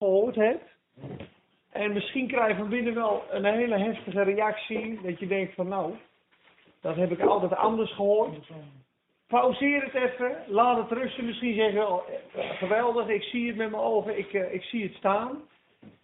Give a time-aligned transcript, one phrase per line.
[0.00, 0.68] gehoord hebt.
[1.70, 5.00] En misschien krijg je van binnen wel een hele heftige reactie.
[5.02, 5.94] Dat je denkt van nou,
[6.80, 8.48] dat heb ik altijd anders gehoord.
[9.26, 11.24] Pauzeer het even, laat het rusten.
[11.24, 12.02] Misschien zeggen, oh,
[12.34, 15.42] eh, geweldig, ik zie het met mijn ogen, ik, eh, ik zie het staan.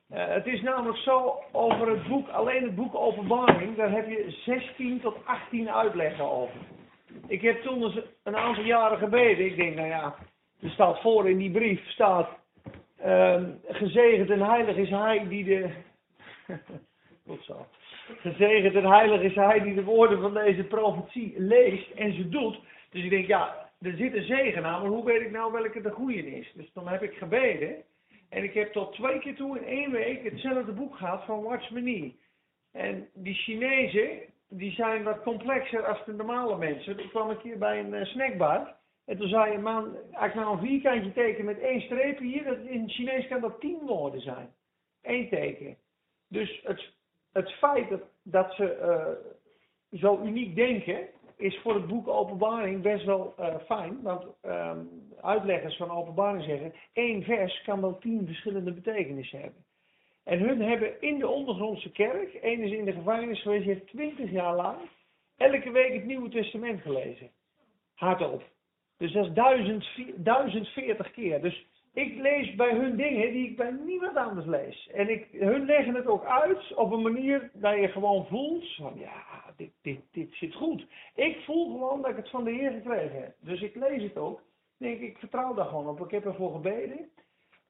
[0.08, 4.30] Eh, het is namelijk zo, over het boek, alleen het boek Openbaring, daar heb je
[4.44, 6.60] 16 tot 18 uitleggen over.
[7.26, 10.14] Ik heb toen eens een aantal jaren gebeden, ik denk, nou ja,
[10.60, 12.28] er staat voor in die brief, staat,
[12.98, 15.70] ehm, gezegend en heilig is hij die de,
[17.26, 17.66] goed zo,
[18.20, 22.58] gezegend en heilig is hij die de woorden van deze profetie leest en ze doet.
[22.90, 25.80] Dus ik denk, ja, er zit een zegen aan, maar hoe weet ik nou welke
[25.80, 26.52] de goede is?
[26.54, 27.82] Dus dan heb ik gebeden.
[28.28, 31.70] En ik heb tot twee keer toe in één week hetzelfde boek gehad van Watch
[31.70, 32.12] Me.
[32.72, 36.98] En die Chinezen, die zijn wat complexer als de normale mensen.
[36.98, 38.74] Ik kwam een keer bij een uh, snackbar.
[39.06, 42.44] En toen zei een man, als ik nou een vierkantje teken met één streep hier,
[42.44, 44.54] dat, in het Chinees kan dat tien woorden zijn.
[45.02, 45.76] Eén teken.
[46.28, 46.92] Dus het,
[47.32, 47.88] het feit
[48.22, 48.78] dat, ze
[49.92, 54.02] uh, zo uniek denken, is voor het boek Openbaring best wel uh, fijn.
[54.02, 54.88] Want um,
[55.20, 59.64] uitleggers van Openbaring zeggen, één vers kan wel tien verschillende betekenissen hebben.
[60.24, 64.30] En hun hebben in de ondergrondse kerk, één is in de gevangenis geweest, heeft twintig
[64.30, 64.78] jaar lang
[65.36, 67.30] elke week het Nieuwe Testament gelezen.
[67.94, 68.42] Hardop.
[68.98, 71.42] Dus dat is duizend, duizend veertig keer.
[71.42, 74.88] Dus ik lees bij hun dingen die ik bij niemand anders lees.
[74.92, 78.92] En ik, hun leggen het ook uit op een manier dat je gewoon voelt van
[78.98, 80.86] ja, dit, dit, dit zit goed.
[81.14, 83.34] Ik voel gewoon dat ik het van de Heer gekregen heb.
[83.40, 84.42] Dus ik lees het ook.
[84.78, 86.00] Denk ik, vertrouw daar gewoon op.
[86.00, 87.08] Ik heb ervoor gebeden.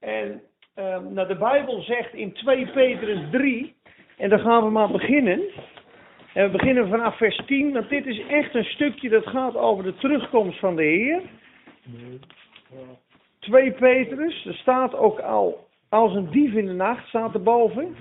[0.00, 0.42] En
[0.74, 3.74] um, nou, de Bijbel zegt in 2 Petrus 3,
[4.16, 5.40] en dan gaan we maar beginnen.
[6.36, 9.84] En we beginnen vanaf vers 10, want dit is echt een stukje dat gaat over
[9.84, 11.22] de terugkomst van de Heer.
[13.38, 17.96] 2 Petrus, er staat ook al als een dief in de nacht, staat erboven.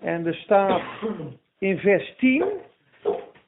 [0.00, 0.82] En er staat
[1.58, 2.44] in vers 10,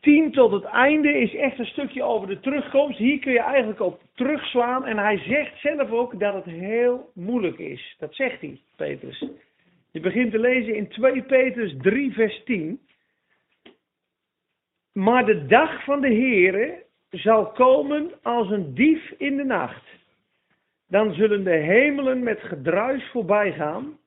[0.01, 2.99] 10 tot het einde is echt een stukje over de terugkomst.
[2.99, 4.87] Hier kun je eigenlijk op terugslaan.
[4.87, 7.97] En hij zegt zelf ook dat het heel moeilijk is.
[7.99, 9.25] Dat zegt hij, Petrus.
[9.91, 12.81] Je begint te lezen in 2 Petrus 3, vers 10.
[14.93, 19.85] Maar de dag van de Heere zal komen als een dief in de nacht.
[20.89, 23.99] Dan zullen de hemelen met gedruis voorbij gaan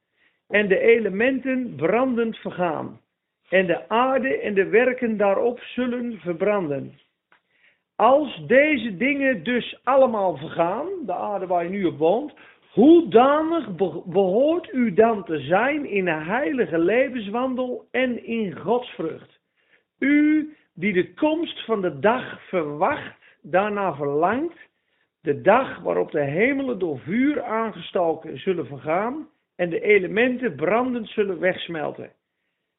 [0.47, 2.99] en de elementen brandend vergaan.
[3.49, 6.99] En de aarde en de werken daarop zullen verbranden.
[7.95, 12.33] Als deze dingen dus allemaal vergaan, de aarde waar je nu op woont,
[12.71, 19.39] hoe danig behoort u dan te zijn in een heilige levenswandel en in godsvrucht?
[19.99, 24.57] U die de komst van de dag verwacht, daarna verlangt,
[25.21, 31.39] de dag waarop de hemelen door vuur aangestoken zullen vergaan en de elementen brandend zullen
[31.39, 32.11] wegsmelten.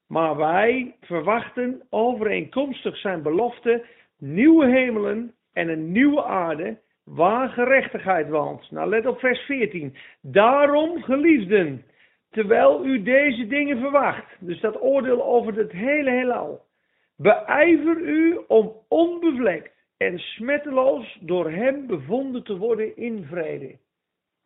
[0.07, 3.85] Maar wij verwachten overeenkomstig zijn belofte
[4.19, 8.71] nieuwe hemelen en een nieuwe aarde waar gerechtigheid woont.
[8.71, 9.97] Nou let op vers 14.
[10.21, 11.85] Daarom geliefden,
[12.31, 16.65] terwijl u deze dingen verwacht, dus dat oordeel over het hele heelal,
[17.17, 23.79] beijver u om onbevlekt en smetteloos door hem bevonden te worden in vrede.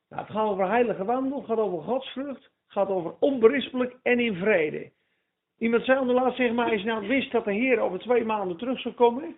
[0.08, 4.90] Nou, het gaat over heilige wandel, gaat over godsvrucht, gaat over onberispelijk en in vrede.
[5.58, 8.56] Iemand zei onderlaat, zeg maar, als je nou wist dat de Heer over twee maanden
[8.56, 9.36] terug zou komen,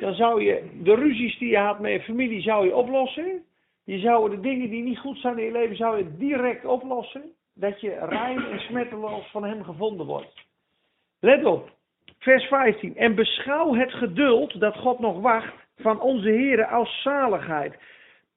[0.00, 3.42] dan zou je de ruzies die je had met je familie zou je oplossen.
[3.84, 7.22] Je zou de dingen die niet goed zijn in je leven, zou je direct oplossen.
[7.54, 10.46] Dat je rein en smetteloos van hem gevonden wordt.
[11.20, 11.70] Let op,
[12.18, 12.96] vers 15.
[12.96, 17.74] En beschouw het geduld dat God nog wacht van onze Heer als zaligheid.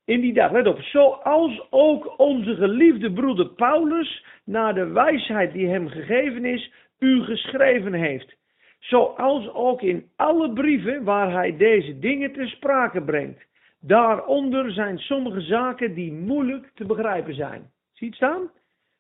[0.06, 5.68] In die dag, let op, zoals ook onze geliefde broeder Paulus, naar de wijsheid die
[5.68, 8.36] hem gegeven is, u geschreven heeft.
[8.82, 13.46] Zoals ook in alle brieven waar hij deze dingen te sprake brengt.
[13.80, 17.72] Daaronder zijn sommige zaken die moeilijk te begrijpen zijn.
[17.94, 18.52] Ziet staan?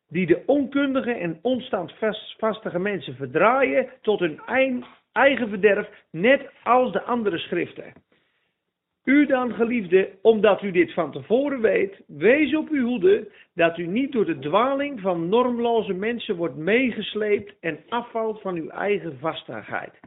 [0.07, 4.41] Die de onkundige en onstandvastige mensen verdraaien tot hun
[5.11, 7.93] eigen verderf, net als de andere schriften.
[9.03, 13.87] U dan, geliefde, omdat u dit van tevoren weet, wees op uw hoede dat u
[13.87, 19.99] niet door de dwaling van normloze mensen wordt meegesleept en afvalt van uw eigen vastigheid.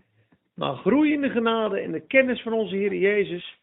[0.55, 3.59] Maar groei in de genade en de kennis van onze Heer Jezus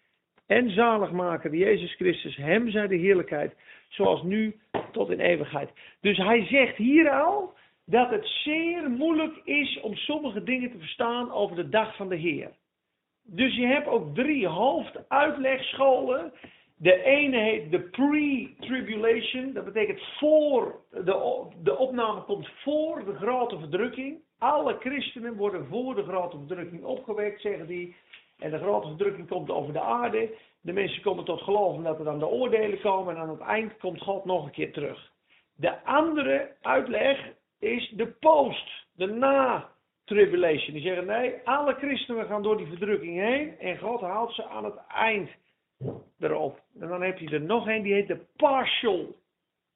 [0.48, 3.56] en zaligmaker Jezus Christus, hem zij de heerlijkheid,
[3.90, 4.56] zoals nu
[4.92, 5.70] tot in eeuwigheid.
[6.02, 7.54] Dus hij zegt hier al
[7.86, 12.16] dat het zeer moeilijk is om sommige dingen te verstaan over de dag van de
[12.16, 12.52] Heer.
[13.34, 16.34] Dus je hebt ook drie hoofduitlegscholen
[16.78, 19.54] De ene heet de pre-tribulation.
[19.54, 24.20] Dat betekent voor, de, de opname komt voor de grote verdrukking.
[24.38, 27.96] Alle christenen worden voor de grote verdrukking opgewekt, zeggen die.
[28.40, 30.30] En de grote verdrukking komt over de aarde.
[30.62, 33.16] De mensen komen tot geloven dat er dan de oordelen komen.
[33.16, 35.12] En aan het eind komt God nog een keer terug.
[35.56, 39.08] De andere uitleg is de post, de
[40.12, 40.74] na-tribulation.
[40.74, 43.60] Die zeggen nee, alle christenen gaan door die verdrukking heen.
[43.60, 45.30] En God haalt ze aan het eind
[46.20, 46.62] erop.
[46.80, 49.16] En dan heb je er nog een, die heet de partial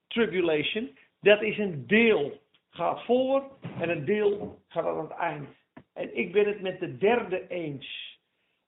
[0.07, 0.97] tribulation.
[1.21, 2.39] Dat is een deel
[2.69, 3.43] gaat voor
[3.79, 5.47] en een deel gaat aan het eind.
[5.93, 8.13] En ik ben het met de derde eens.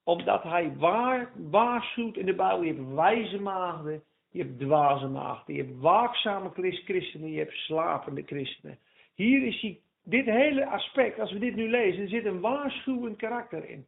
[0.04, 2.64] Omdat hij waar, waarschuwt in de Bijbel.
[2.64, 5.56] Je hebt wijze maagden, je hebt dwaze maagden.
[5.56, 6.50] Je hebt waakzame
[6.86, 8.78] christenen, je hebt slapende christenen.
[9.16, 9.80] Hier is hij,
[10.10, 13.86] dit hele aspect, als we dit nu lezen, er zit een waarschuwend karakter in.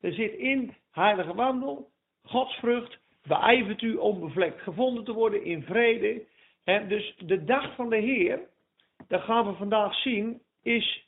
[0.00, 1.90] Er zit in heilige wandel,
[2.22, 6.22] godsvrucht, beijvert u om bevlekt gevonden te worden in vrede.
[6.88, 8.40] dus de dag van de Heer,
[9.08, 11.06] dat gaan we vandaag zien, is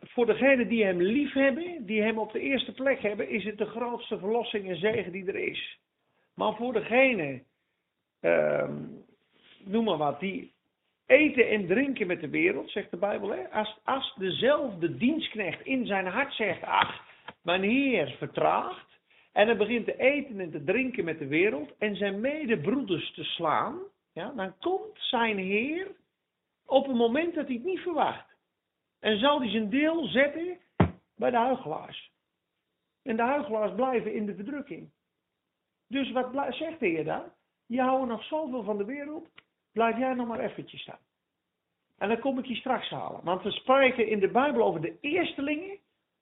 [0.00, 3.58] voor degenen die hem lief hebben, die hem op de eerste plek hebben, is het
[3.58, 5.78] de grootste verlossing en zegen die er is.
[6.34, 7.44] Maar voor degenen,
[8.20, 8.82] ehm,
[9.64, 10.54] noem maar wat, die
[11.06, 13.50] eten en drinken met de wereld, zegt de Bijbel, hè?
[13.50, 17.04] Als, als dezelfde dienstknecht in zijn hart zegt, ach,
[17.42, 18.98] mijn Heer vertraagt,
[19.32, 23.24] en hij begint te eten en te drinken met de wereld en zijn medebroeders te
[23.24, 23.78] slaan,
[24.12, 25.86] ja, dan komt zijn Heer
[26.66, 28.34] op een moment dat hij het niet verwacht.
[29.00, 30.58] En zal hij zijn deel zetten
[31.16, 32.10] bij de huigelaars.
[33.02, 34.90] En de huigelaars blijven in de verdrukking.
[35.88, 37.32] Dus wat zegt de Heer dan?
[37.66, 39.28] Je houdt nog zoveel van de wereld,
[39.76, 41.04] blijf jij nog maar eventjes staan.
[41.98, 43.20] En dan kom ik je straks halen.
[43.24, 45.78] Want we spreken in de Bijbel over de eerstelingen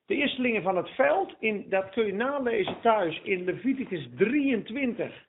[0.06, 5.26] de eerstelingen van het veld, in, dat kun je nalezen thuis in Leviticus 23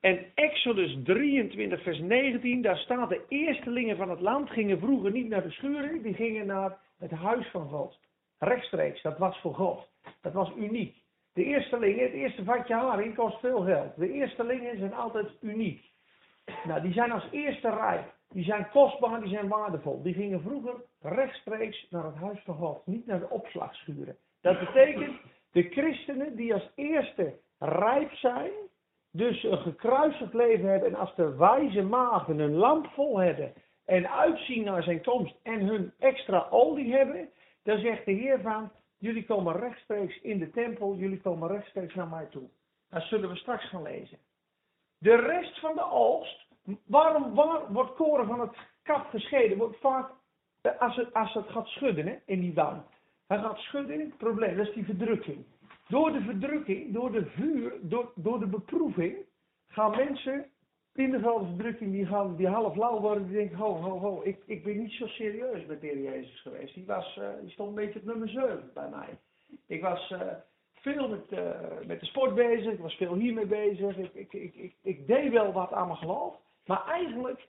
[0.00, 2.62] en Exodus 23, vers 19.
[2.62, 6.46] Daar staat de eerstelingen van het land gingen vroeger niet naar de schuren, die gingen
[6.46, 7.98] naar het huis van God.
[8.38, 9.88] Rechtstreeks, dat was voor God.
[10.20, 10.96] Dat was uniek.
[11.32, 13.96] De eerstelingen, het eerste vatje haring kost veel geld.
[13.96, 15.91] De eerstelingen zijn altijd uniek.
[16.64, 18.14] Nou, die zijn als eerste rijp.
[18.28, 20.02] Die zijn kostbaar, die zijn waardevol.
[20.02, 24.16] Die gingen vroeger rechtstreeks naar het huis van God, niet naar de opslagschuren.
[24.40, 25.20] Dat betekent,
[25.52, 28.50] de christenen die als eerste rijp zijn,
[29.10, 33.52] dus een gekruisigd leven hebben en als de wijze maagden een lamp vol hebben
[33.84, 37.28] en uitzien naar zijn komst en hun extra olie hebben,
[37.62, 42.08] dan zegt de Heer van, jullie komen rechtstreeks in de tempel, jullie komen rechtstreeks naar
[42.08, 42.48] mij toe.
[42.90, 44.18] Dat zullen we straks gaan lezen.
[45.02, 46.42] De rest van de oogst
[46.86, 49.58] Waarom waar wordt koren van het kap gescheiden?
[49.58, 50.10] Wordt vaak,
[50.60, 52.84] eh, als het, als het gaat schudden hè, in die darm.
[53.26, 55.44] Hij gaat schudden, probleem, dat is die verdrukking.
[55.88, 59.16] Door de verdrukking, door de vuur, door, door de beproeving,
[59.68, 60.50] gaan mensen
[60.94, 64.42] in de verdrukking, die, gaan, die half lauw worden, die denken, ho, ho, ho, ik,
[64.46, 66.74] ik ben niet zo serieus met de Heer Jezus geweest.
[66.74, 69.18] Die, was, uh, die stond een beetje op nummer 7 bij mij.
[69.66, 70.20] Ik was uh,
[70.82, 71.50] veel met, uh,
[71.86, 75.32] met de sport bezig, ik was veel hiermee bezig, ik, ik, ik, ik, ik deed
[75.32, 76.34] wel wat aan mijn geloof.
[76.66, 77.48] Maar eigenlijk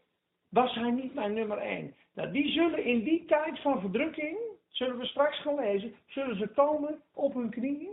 [0.50, 1.95] was hij niet mijn nummer één.
[2.13, 4.38] Nou, die zullen in die tijd van verdrukking,
[4.68, 7.91] zullen we straks gaan lezen, zullen ze komen op hun knieën.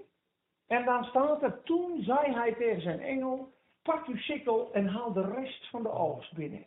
[0.66, 3.52] En dan staat er, toen zei hij tegen zijn engel,
[3.82, 6.64] pak uw sikkel en haal de rest van de oogst binnen.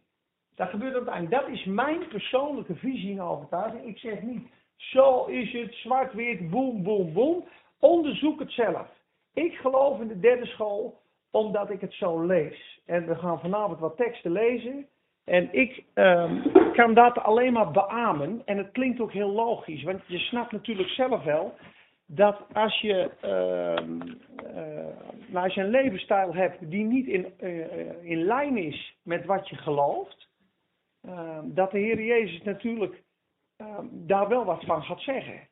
[0.56, 1.42] Dat gebeurt uiteindelijk.
[1.42, 3.86] Dat is mijn persoonlijke visie en overtuiging.
[3.86, 7.46] Ik zeg niet, zo is het, zwart-wit, boem, boem, boem.
[7.80, 8.88] Onderzoek het zelf.
[9.34, 11.02] Ik geloof in de derde school,
[11.32, 12.82] omdat ik het zo lees.
[12.86, 14.88] En we gaan vanavond wat teksten lezen.
[15.24, 18.42] En ik um, kan dat alleen maar beamen.
[18.46, 19.84] En het klinkt ook heel logisch.
[19.84, 21.54] Want je snapt natuurlijk zelf wel
[22.06, 23.86] dat als je, uh,
[25.34, 29.50] uh, als je een levensstijl hebt die niet in, uh, in lijn is met wat
[29.50, 30.28] je gelooft,
[31.02, 33.02] ehm, dat de Heer Jezus natuurlijk
[33.92, 35.48] daar wel wat van gaat zeggen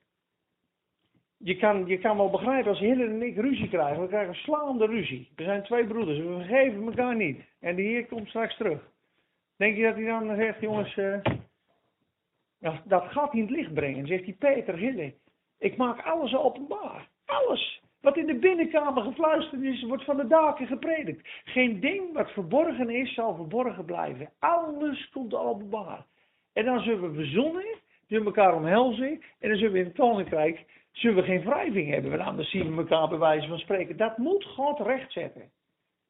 [1.44, 4.02] je kan, je kan wel begrijpen als Hille en ik ruzie krijgen.
[4.02, 5.30] We krijgen slaande ruzie.
[5.36, 6.18] We zijn twee broeders.
[6.18, 7.42] We vergeven elkaar niet.
[7.60, 8.90] En de Heer komt straks terug.
[9.58, 11.18] Denk je dat hij dan zegt, jongens, uh,
[12.84, 14.08] dat gaat hij in het licht brengen.
[14.08, 15.14] Zegt hij, Peter, Hille,
[15.60, 17.08] ik maak alles openbaar.
[17.26, 17.82] Alles.
[18.02, 21.28] Wat in de binnenkamer gefluisterd is, wordt van de daken gepredikt.
[21.44, 24.30] Geen ding wat verborgen is, zal verborgen blijven.
[24.40, 26.06] Alles komt openbaar.
[26.54, 27.66] En dan zullen we bezonnen,
[28.08, 29.22] zullen we elkaar omhelzen.
[29.40, 32.12] En dan zullen we in het koninkrijk zullen we geen wrijving hebben.
[32.12, 33.98] Want anders zien we elkaar bij wijze van spreken.
[33.98, 35.52] Dat moet God rechtzetten.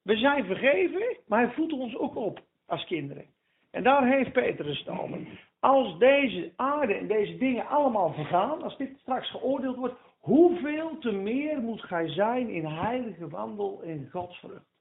[0.02, 3.26] We zijn vergeven, maar hij voedt ons ook op als kinderen.
[3.72, 5.28] En daar heeft Petrus het.
[5.60, 11.12] Als deze aarde en deze dingen allemaal vergaan, als dit straks geoordeeld wordt, hoeveel te
[11.12, 14.72] meer moet gij zijn in heilige wandel in Gods vrucht?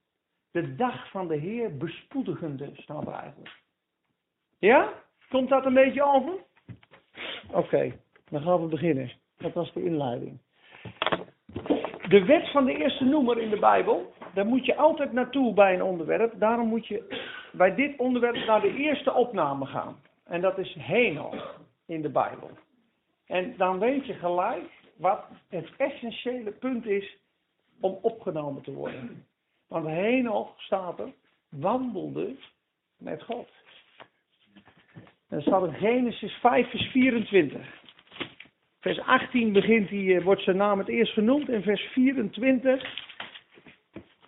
[0.50, 3.62] de dag van de Heer bespoedigende, staat eigenlijk.
[4.59, 4.92] Ja?
[5.28, 6.35] Komt dat een beetje over?
[7.52, 9.12] Oké, dan gaan we beginnen.
[9.40, 10.38] Dat was de inleiding.
[12.09, 15.75] De wet van de eerste noemer in de Bijbel, daar moet je altijd naartoe bij
[15.75, 16.32] een onderwerp.
[16.38, 19.97] Daarom moet je bij dit onderwerp naar de eerste opname gaan.
[20.25, 22.50] En dat is Henoch in de Bijbel.
[23.26, 27.16] En dan weet je gelijk wat het essentiële punt is
[27.80, 29.26] om opgenomen te worden.
[29.68, 31.12] Want Henoch staat er,
[31.49, 32.37] wandelde
[32.99, 33.49] met God.
[35.28, 37.80] En staat in Genesis 5 vers 24.
[38.81, 41.49] Vers 18 begint hij, eh, wordt zijn naam het eerst genoemd.
[41.49, 43.09] En vers 24,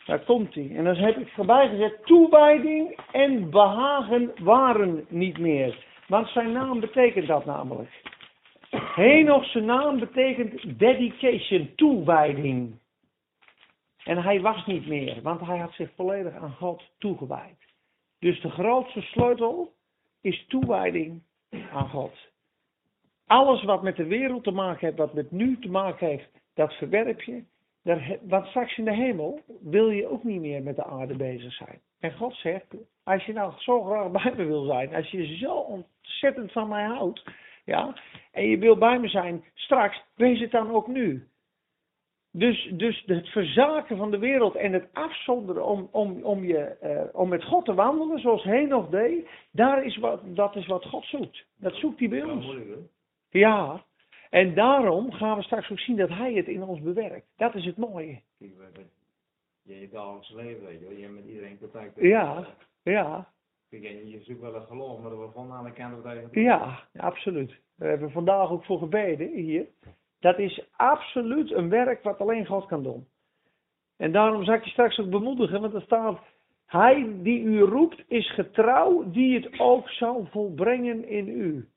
[0.06, 0.70] daar komt hij.
[0.76, 5.84] En dan heb ik voorbij gezet, toewijding en behagen waren niet meer.
[6.06, 7.90] Want zijn naam betekent dat namelijk.
[8.94, 12.80] Henoch zijn naam betekent dedication, toewijding.
[14.04, 17.58] En hij was niet meer, want hij had zich volledig aan God toegewijd.
[18.18, 19.72] Dus de grootste sleutel
[20.20, 21.22] is toewijding
[21.72, 22.31] aan God.
[23.32, 26.72] Alles wat met de wereld te maken heeft, wat met nu te maken heeft, dat
[26.72, 27.42] verwerp je.
[28.22, 31.80] Want straks in de hemel wil je ook niet meer met de aarde bezig zijn.
[32.00, 32.66] En God zegt,
[33.04, 36.84] als je nou zo graag bij me wil zijn, als je zo ontzettend van mij
[36.84, 37.24] houdt,
[37.64, 37.94] ja,
[38.32, 41.26] en je wil bij me zijn straks, wees het dan ook nu.
[42.32, 47.20] Dus, dus het verzaken van de wereld en het afzonderen om, om, om, je, uh,
[47.20, 51.04] om met God te wandelen, zoals Henoch deed, daar is wat, dat is wat God
[51.04, 51.44] zoekt.
[51.56, 52.46] Dat zoekt hij bij ons.
[52.46, 52.52] Ja,
[54.30, 57.26] en daarom gaan we straks ook zien dat hij het in ons bewerkt.
[57.36, 58.20] Dat is het mooie.
[58.36, 62.00] Je je dagelijks leven, weet je, je hebt met iedereen contact.
[62.00, 62.46] Ja,
[62.82, 63.32] ja.
[63.68, 67.54] Je zoekt wel een geloof, maar we vonden aan de kant dat Ja, absoluut.
[67.76, 69.66] We hebben vandaag ook voor gebeden hier.
[70.20, 73.06] Dat is absoluut een werk wat alleen God kan doen.
[73.96, 76.20] En daarom zal ik je straks ook bemoedigen, want er staat,
[76.66, 81.68] hij die u roept is getrouw, die het ook zal volbrengen in u.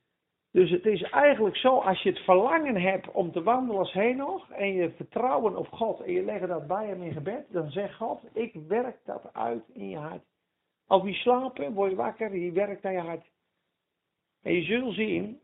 [0.55, 4.50] Dus het is eigenlijk zo, als je het verlangen hebt om te wandelen als Henoch
[4.50, 7.95] en je vertrouwen op God en je legt dat bij hem in gebed, dan zegt
[7.95, 10.24] God, ik werk dat uit in je hart.
[10.88, 13.25] Als je slaapt, word je wakker, je werkt aan je hart.
[14.43, 15.39] En je zult zien,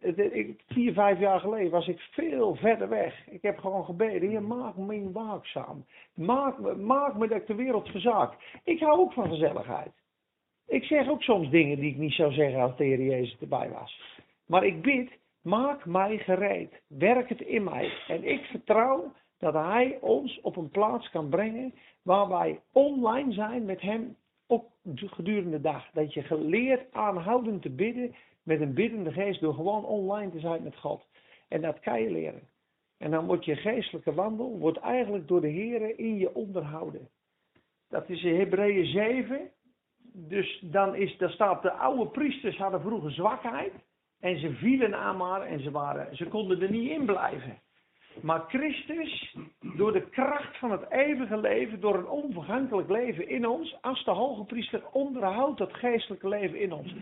[0.67, 3.27] vier, vijf jaar geleden was ik veel verder weg.
[3.27, 5.85] Ik heb gewoon gebeden, Heer, maak me waakzaam.
[6.15, 8.33] Maak me, maak me dat ik de wereld verzaak.
[8.63, 9.91] Ik hou ook van gezelligheid.
[10.67, 13.69] Ik zeg ook soms dingen die ik niet zou zeggen als de Heer Jezus erbij
[13.69, 14.20] was.
[14.51, 16.81] Maar ik bid, maak mij gereed.
[16.87, 17.91] Werk het in mij.
[18.07, 23.65] En ik vertrouw dat Hij ons op een plaats kan brengen waar wij online zijn
[23.65, 24.15] met Hem
[24.47, 25.89] op gedurende de dag.
[25.91, 30.63] Dat je geleerd aanhoudend te bidden met een biddende geest door gewoon online te zijn
[30.63, 31.07] met God.
[31.47, 32.49] En dat kan je leren.
[32.97, 37.09] En dan wordt je geestelijke wandel wordt eigenlijk door de Heer in je onderhouden.
[37.89, 39.51] Dat is in Hebreeën 7.
[40.13, 43.73] Dus dan, is, daar staat de oude priesters hadden vroeger zwakheid.
[44.21, 47.59] En ze vielen aan maar en ze, waren, ze konden er niet in blijven.
[48.21, 49.35] Maar Christus,
[49.75, 54.11] door de kracht van het eeuwige leven, door een onvergankelijk leven in ons, als de
[54.11, 56.93] hoge priester onderhoudt dat geestelijke leven in ons.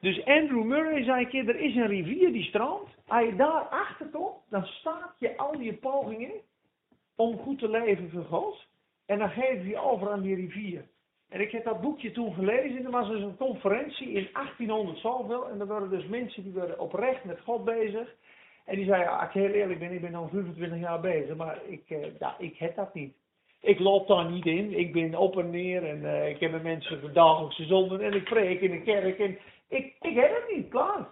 [0.00, 2.88] Dus Andrew Murray zei een keer, er is een rivier die stroomt.
[3.06, 6.32] Als je daar achter komt, dan staat je al je pogingen
[7.16, 8.66] om goed te leven voor God.
[9.06, 10.84] En dan geef je over aan die rivier.
[11.28, 12.84] En ik heb dat boekje toen gelezen.
[12.84, 15.48] Er was dus een conferentie in 1800 zoveel.
[15.48, 18.14] En er waren dus mensen die werden oprecht met God bezig.
[18.64, 21.36] En die zeiden, ja, ik heel eerlijk ben, ik ben al 25 jaar bezig.
[21.36, 23.14] Maar ik, uh, ja, ik heb dat niet.
[23.60, 24.78] Ik loop daar niet in.
[24.78, 25.84] Ik ben op en neer.
[25.84, 28.00] En uh, ik heb met mensen dagelijkse zonden.
[28.00, 29.18] En ik preek in de kerk.
[29.18, 31.08] En ik, ik heb het niet, klaar.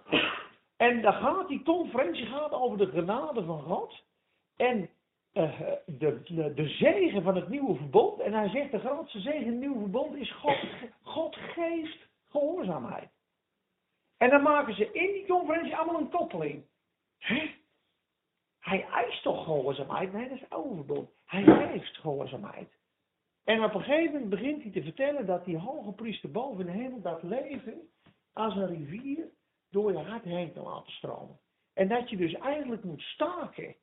[0.77, 4.03] En dan gaat die conferentie gaat over de genade van God.
[4.57, 4.89] En
[5.35, 8.19] de, de, de, zegen van het nieuwe verbond.
[8.19, 10.57] En hij zegt, de grootste zegen in het nieuwe verbond is God,
[11.01, 13.09] God geeft gehoorzaamheid.
[14.17, 16.65] En dan maken ze in die conferentie allemaal een koppeling.
[17.17, 17.55] Hè?
[18.59, 20.13] Hij eist toch gehoorzaamheid?
[20.13, 21.09] Nee, dat is oude verbond.
[21.25, 22.69] Hij geeft gehoorzaamheid.
[23.43, 26.65] En op een gegeven moment begint hij te vertellen dat die hoge priester boven in
[26.65, 27.89] de hemel dat leven
[28.33, 29.29] als een rivier
[29.69, 31.39] door je hart heen kan laten stromen.
[31.73, 33.75] En dat je dus eigenlijk moet staken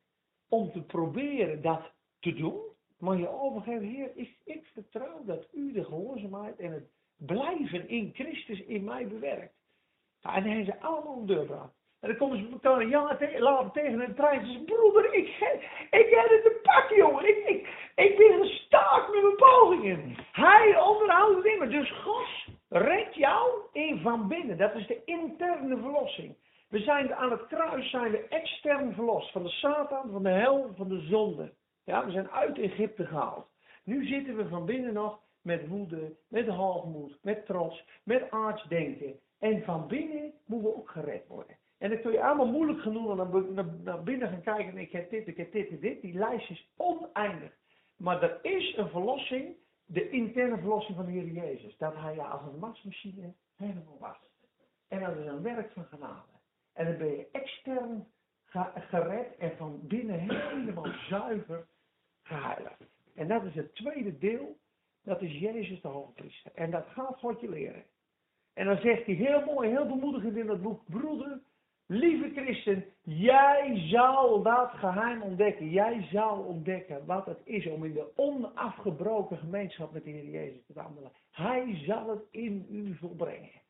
[0.53, 2.61] om te proberen dat te doen,
[2.99, 6.85] maar je overgeven, Heer, ik, ik vertrouw dat u de gehoorzaamheid en het
[7.17, 9.55] blijven in Christus in mij bewerkt.
[10.23, 11.71] Nou, en hebben ze allemaal een deurbraak.
[12.01, 15.27] En dan komen ze een jaar te, later tegen trein en zeggen, broeder, ik,
[15.91, 17.29] ik heb het te pakken, jongen.
[17.29, 20.17] Ik, ik, ik ben gestaakt met mijn pogingen.
[20.33, 21.67] Hij onderhoudt me.
[21.69, 22.27] Dus God
[22.69, 24.59] redt jou in van binnen.
[24.59, 26.37] Dat is de interne verlossing.
[26.73, 29.33] We zijn aan het kruis zijn we extern verlost.
[29.33, 31.53] Van de Satan, van de hel, van de zonde.
[31.85, 33.47] Ja, we zijn uit Egypte gehaald.
[33.85, 39.21] Nu zitten we van binnen nog met woede, met hoogmoed, met trots, met aardsdenken.
[39.39, 41.57] En van binnen moeten we ook gered worden.
[41.79, 43.17] En dan kun je allemaal moeilijk genoeg
[43.85, 46.01] naar, binnen gaan kijken en ik heb dit, ik heb dit en dit.
[46.01, 47.53] Die lijst is oneindig.
[47.97, 51.77] Maar er is een verlossing, de interne verlossing van de Heer Jezus.
[51.77, 54.17] Dat hij ja als een wasmachine helemaal was.
[54.89, 56.41] En dat is een werk van genade.
[56.73, 58.07] En dan ben je extern
[58.75, 61.67] gered en van binnen helemaal zuiver
[62.23, 62.83] geheiligd.
[63.15, 64.57] En dat is het tweede deel,
[65.03, 66.53] dat is Jezus de hoogpriester.
[66.55, 67.85] En dat gaat God je leren.
[68.55, 71.41] En dan zegt hij heel mooi, heel bemoedigend in dat boek, broeder,
[71.87, 75.71] lieve christen, jij zal dat geheim ontdekken.
[75.71, 80.67] Jij zal ontdekken wat het is om in de onafgebroken gemeenschap met de Heer Jezus
[80.67, 81.13] te wandelen.
[81.31, 83.61] Hij zal het in u volbrengen.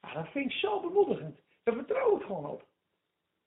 [0.00, 1.43] Nou, dat vind ik zo bemoedigend.
[1.64, 2.64] Daar vertrouw ik gewoon op.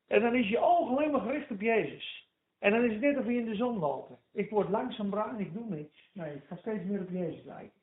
[0.07, 2.27] En dan is je oog alleen maar gericht op Jezus.
[2.59, 4.17] En dan is het net of je in de zon lopen.
[4.33, 6.09] Ik word langzaam bruin, ik doe niks.
[6.13, 7.79] Nee, ik ga steeds meer op Jezus lijken.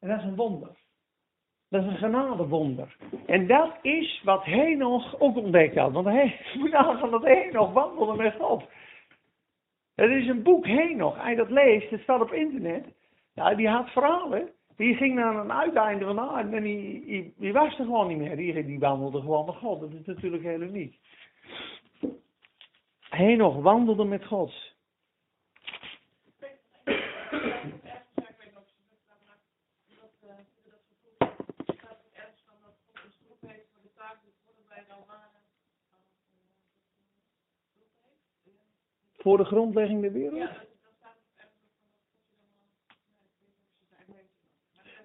[0.00, 0.76] En dat is een wonder.
[1.68, 2.96] Dat is een genadewonder.
[3.26, 5.92] En dat is wat Henoch ook ontdekt had.
[5.92, 8.64] Want hij moet nagaan dat Henoch wandelde met God.
[9.94, 11.28] Het is een boek Henoch.
[11.28, 12.84] Je dat leest, het staat op internet.
[13.34, 14.50] Ja, die had verhalen.
[14.76, 18.18] Die ging naar een uiteinde van de aarde en die, die, was er gewoon niet
[18.18, 18.36] meer.
[18.36, 19.80] Die, die wandelde gewoon met God.
[19.80, 20.98] Dat is natuurlijk heel uniek.
[23.00, 24.74] Henoch wandelde met God.
[39.16, 40.65] Voor de grondlegging der wereld?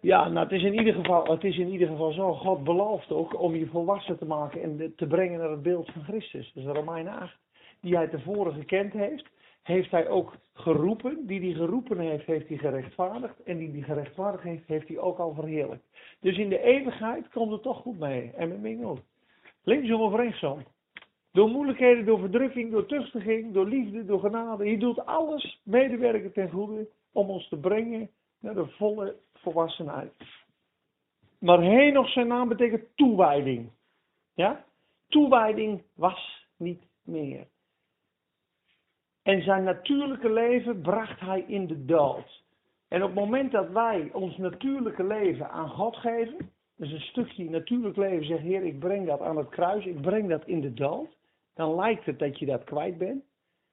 [0.01, 2.34] Ja, nou het is in ieder geval, het is in ieder geval zo.
[2.34, 6.03] God belooft ook om je volwassen te maken en te brengen naar het beeld van
[6.03, 6.51] Christus.
[6.53, 7.38] Dat is Romeinen 8
[7.81, 9.29] die hij tevoren gekend heeft,
[9.62, 11.25] heeft hij ook geroepen.
[11.25, 13.43] Die die geroepen heeft, heeft hij gerechtvaardigd.
[13.43, 15.84] En die die gerechtvaardigd heeft, heeft hij ook al verheerlijkt.
[16.20, 18.31] Dus in de eeuwigheid komt het toch goed mee.
[18.36, 19.00] En met mij ook.
[19.63, 20.63] Linksom of rechtsom.
[21.31, 24.63] Door moeilijkheden, door verdrukking, door tuchtiging, door liefde, door genade.
[24.63, 30.13] Hij doet alles medewerken ten goede om ons te brengen naar de volle volwassenheid.
[31.39, 33.69] Maar nog zijn naam betekent toewijding.
[34.34, 34.65] Ja?
[35.08, 37.47] Toewijding was niet meer.
[39.23, 42.43] En zijn natuurlijke leven bracht hij in de dood.
[42.88, 47.49] En op het moment dat wij ons natuurlijke leven aan God geven, dus een stukje
[47.49, 50.73] natuurlijk leven, zegt Heer, ik breng dat aan het kruis, ik breng dat in de
[50.73, 51.17] dood,
[51.54, 53.23] dan lijkt het dat je dat kwijt bent.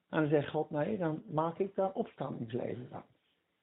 [0.09, 3.03] En dan zegt God, nee, dan maak ik daar opstandingsleven van.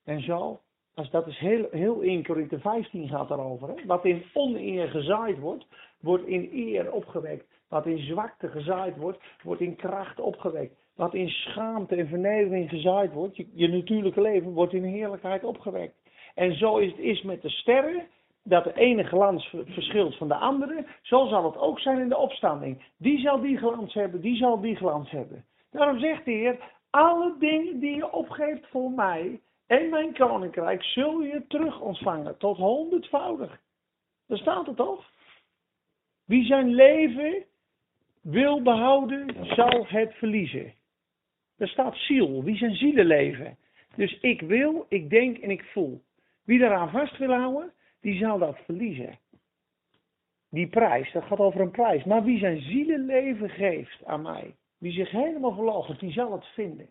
[0.04, 0.60] En zo,
[0.96, 3.74] als dat is heel, heel 1 Korinthe 15 gaat daarover, hè?
[3.86, 5.66] wat in oneer gezaaid wordt,
[6.00, 7.44] wordt in eer opgewekt.
[7.68, 13.12] Wat in zwakte gezaaid wordt, wordt in kracht opgewekt wat in schaamte en vernedering gezaaid
[13.12, 15.94] wordt, je, je natuurlijke leven, wordt in heerlijkheid opgewekt.
[16.34, 18.06] En zo is het is met de sterren,
[18.42, 22.16] dat de ene glans verschilt van de andere, zo zal het ook zijn in de
[22.16, 22.82] opstanding.
[22.98, 25.44] Die zal die glans hebben, die zal die glans hebben.
[25.70, 26.58] Daarom zegt de Heer,
[26.90, 32.56] alle dingen die je opgeeft voor mij en mijn koninkrijk, zul je terug ontvangen tot
[32.56, 33.60] honderdvoudig.
[34.26, 35.10] Daar staat het toch?
[36.24, 37.44] Wie zijn leven
[38.22, 40.74] wil behouden, zal het verliezen.
[41.56, 42.42] Er staat ziel.
[42.44, 43.56] Wie zijn zielen leven.
[43.96, 46.02] Dus ik wil, ik denk en ik voel.
[46.44, 49.18] Wie daaraan vast wil houden, die zal dat verliezen.
[50.50, 52.04] Die prijs, dat gaat over een prijs.
[52.04, 56.88] Maar wie zijn zielenleven geeft aan mij, wie zich helemaal verloochent, die zal het vinden.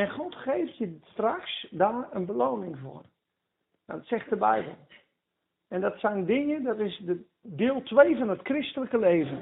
[0.00, 3.02] En God geeft je straks daar een beloning voor.
[3.86, 4.74] Dat zegt de Bijbel.
[5.68, 9.38] En dat zijn dingen, dat is de deel 2 van het christelijke leven.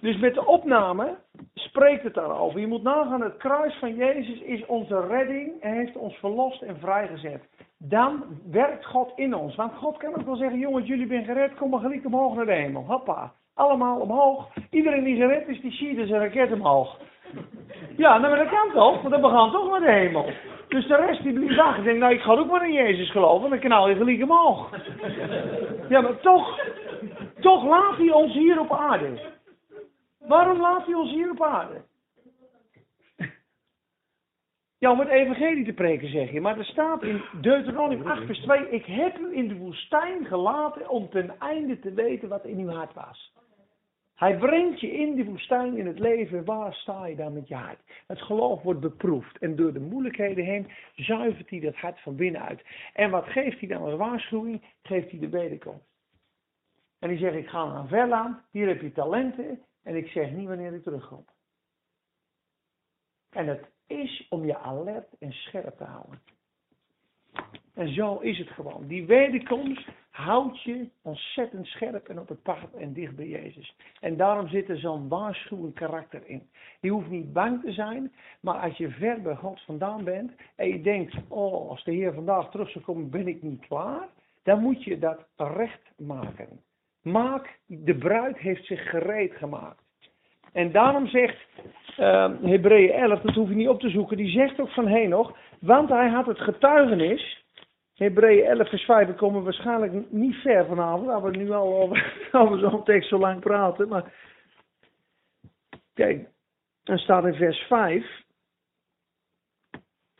[0.00, 1.18] Dus met de opname
[1.54, 2.60] spreekt het daarover.
[2.60, 6.78] Je moet nagaan, het kruis van Jezus is onze redding en heeft ons verlost en
[6.78, 7.42] vrijgezet.
[7.78, 9.54] Dan werkt God in ons.
[9.54, 12.46] Want God kan ook wel zeggen, jongens, jullie zijn gered, kom maar gelijk omhoog naar
[12.46, 12.84] de hemel.
[12.84, 14.48] Hoppa, allemaal omhoog.
[14.70, 16.98] Iedereen die gered is, die ziet dus een raket omhoog.
[17.96, 20.30] Ja, nou, maar dat kan toch, want dan gaan toch naar de hemel.
[20.68, 23.50] Dus de rest die blieft achter, denkt, nou ik ga ook maar in Jezus geloven,
[23.50, 24.70] dan knal je gelijk omhoog.
[25.88, 26.60] Ja, maar toch,
[27.40, 29.20] toch laat hij ons hier op aarde.
[30.18, 31.82] Waarom laat hij ons hier op aarde?
[34.78, 36.40] Ja, om het evangelie te preken zeg je.
[36.40, 38.70] Maar er staat in Deuteronomium 8 vers 2.
[38.70, 42.68] Ik heb u in de woestijn gelaten om ten einde te weten wat in uw
[42.68, 43.32] hart was.
[44.16, 46.44] Hij brengt je in de woestijn in het leven.
[46.44, 47.80] Waar sta je dan met je hart?
[48.06, 49.38] Het geloof wordt beproefd.
[49.38, 52.62] En door de moeilijkheden heen zuivert hij dat hart van binnenuit.
[52.92, 54.62] En wat geeft hij dan als waarschuwing?
[54.82, 55.84] Geeft hij de wederkomst.
[56.98, 58.38] En die zegt, ik ga naar een verland.
[58.50, 59.62] Hier heb je talenten.
[59.82, 61.24] En ik zeg niet wanneer ik terugkom.
[63.30, 66.22] En het is om je alert en scherp te houden.
[67.76, 68.86] En zo is het gewoon.
[68.86, 73.76] Die wederkomst houdt je ontzettend scherp en op het pad en dicht bij Jezus.
[74.00, 76.48] En daarom zit er zo'n waarschuwend karakter in.
[76.80, 80.68] Je hoeft niet bang te zijn, maar als je ver bij God vandaan bent en
[80.68, 84.08] je denkt, oh, als de Heer vandaag terug zou komen, ben ik niet klaar.
[84.42, 86.60] Dan moet je dat recht maken.
[87.02, 89.82] Maak, de bruid heeft zich gereed gemaakt.
[90.52, 91.46] En daarom zegt
[91.98, 95.36] uh, Hebreeën 11, dat hoef je niet op te zoeken, die zegt ook van Henoch,
[95.60, 97.44] want hij had het getuigenis
[97.96, 102.60] Hebreeën 11 vers 5, we komen waarschijnlijk niet ver vanavond, waar we nu al over,
[102.70, 103.88] zo'n tekst zo lang praten.
[103.88, 104.12] Maar
[105.94, 106.28] kijk,
[106.82, 108.24] dan staat in vers 5.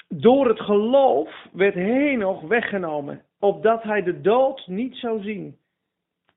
[0.08, 5.58] Door het geloof werd Henoch weggenomen, opdat hij de dood niet zou zien.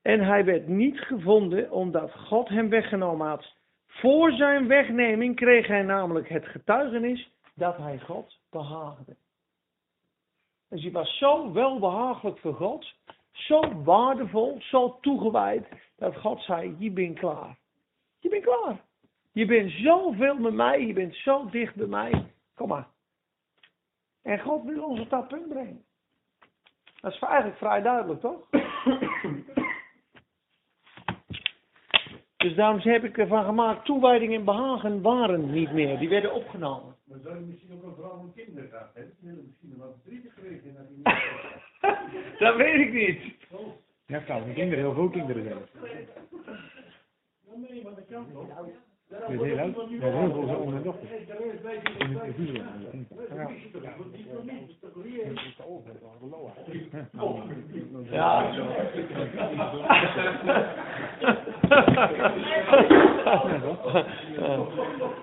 [0.02, 3.54] En hij werd niet gevonden, omdat God hem weggenomen had.
[3.86, 9.16] Voor zijn wegneming kreeg hij namelijk het getuigenis dat hij God behaagde.
[10.70, 12.94] Dus hij was zo welbehagelijk voor God,
[13.30, 17.58] zo waardevol, zo toegewijd, dat God zei, je bent klaar.
[18.18, 18.84] Je bent klaar.
[19.32, 22.32] Je bent zoveel met mij, je bent zo dicht bij mij.
[22.54, 22.88] Kom maar.
[24.22, 25.84] En God wil ons op dat punt brengen.
[27.00, 28.48] Dat is eigenlijk vrij duidelijk, toch?
[32.40, 35.98] Dus daarom heb ik ervan gemaakt, toewijding en behagen waren niet meer.
[35.98, 36.94] Die werden opgenomen.
[37.04, 39.14] Maar zou je misschien ook een vrouw en kinderen gehad hebben?
[39.20, 40.76] Die willen misschien wat verdrietig geweest zijn.
[42.38, 43.20] dat weet ik niet.
[44.06, 45.44] Ja, vrouwen en kinderen, heel veel kinderen.
[45.44, 45.54] Nee,
[47.82, 48.46] maar dat kan toch?
[49.08, 49.90] Dat is heel oud.
[49.90, 51.10] Ja, heel veel en dochters.
[58.10, 58.50] Ja.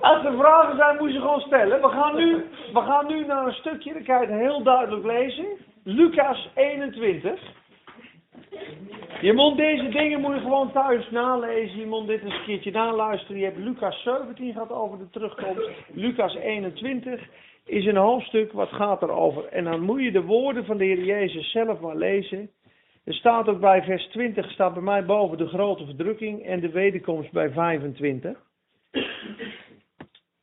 [0.02, 1.82] Als er vragen zijn, moet je gewoon stellen.
[1.82, 5.06] We gaan nu, we gaan nu naar een stukje, dat kan je het heel duidelijk
[5.06, 5.46] lezen.
[5.84, 7.40] Lucas 21.
[9.22, 11.80] Je moet deze dingen moet je gewoon thuis nalezen.
[11.80, 13.38] Je moet dit een keertje naluisteren.
[13.38, 15.70] Je hebt Lucas 17 gehad over de terugkomst.
[15.94, 17.22] Lucas 21
[17.66, 19.46] is een hoofdstuk wat gaat erover.
[19.46, 22.50] En dan moet je de woorden van de Heer Jezus zelf maar lezen.
[23.08, 26.70] Er staat ook bij vers 20, staat bij mij boven de grote verdrukking en de
[26.70, 28.44] wederkomst bij 25.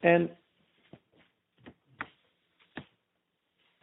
[0.00, 0.36] En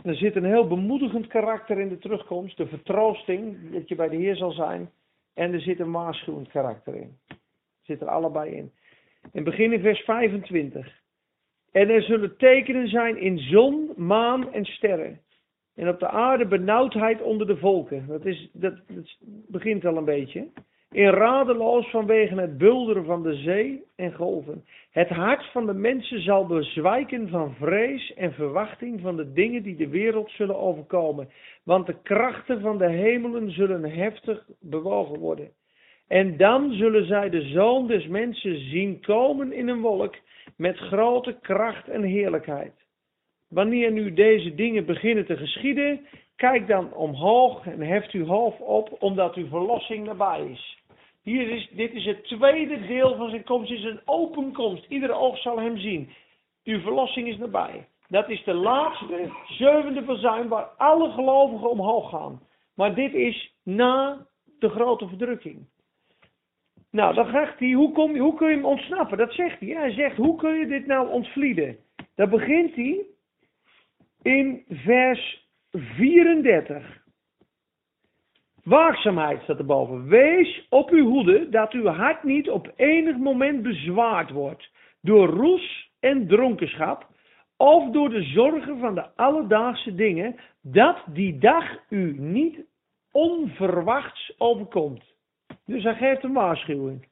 [0.04, 4.16] er zit een heel bemoedigend karakter in de terugkomst, de vertroosting dat je bij de
[4.16, 4.92] Heer zal zijn.
[5.34, 7.18] En er zit een waarschuwend karakter in.
[7.82, 8.72] Zit er allebei in.
[9.34, 11.02] En begin in vers 25.
[11.72, 15.22] En er zullen tekenen zijn in zon, maan en sterren.
[15.82, 18.06] En op de aarde benauwdheid onder de volken.
[18.08, 18.74] Dat, is, dat,
[19.48, 20.48] begint al een beetje.
[20.92, 24.66] In radeloos vanwege het bulderen van de zee en golven.
[24.92, 29.76] Het hart van de mensen zal bezwijken van vrees en verwachting van de dingen die
[29.76, 31.30] de wereld zullen overkomen.
[31.64, 35.50] Want de krachten van de hemelen zullen heftig bewogen worden.
[36.08, 40.16] En dan zullen zij de zoon des mensen zien komen in een wolk
[40.58, 42.74] met grote kracht en heerlijkheid.
[43.52, 48.96] Wanneer nu deze dingen beginnen te geschieden, kijk dan omhoog en heft uw hoofd op,
[49.00, 50.80] omdat uw verlossing nabij is.
[51.24, 54.86] Hier is, dit is het tweede deel van zijn komst, het is een open komst.
[54.88, 56.10] Iedere oog zal hem zien.
[56.64, 57.88] Uw verlossing is nabij.
[58.08, 62.42] Dat is de laatste, zevende verzuim waar alle gelovigen omhoog gaan.
[62.76, 64.26] Maar dit is na
[64.60, 65.68] de grote verdrukking.
[66.92, 69.18] Nou, dan zegt hij, hoe, kom, hoe kun je hem ontsnappen?
[69.18, 69.70] Dat zegt hij.
[69.70, 71.78] Hij zegt, hoe kun je dit nou ontvlieden?
[72.16, 73.06] Dan begint hij
[74.22, 77.00] in vers 34.
[78.64, 80.08] Waakzaamheid staat erboven.
[80.08, 84.70] Wees op uw hoede dat uw hart niet op enig moment bezwaard wordt
[85.02, 87.08] door roes en dronkenschap
[87.58, 92.66] of door de zorgen van de alledaagse dingen, dat die dag u niet
[93.12, 95.04] onverwachts overkomt.
[95.66, 97.08] Dus hij geeft een waarschuwing.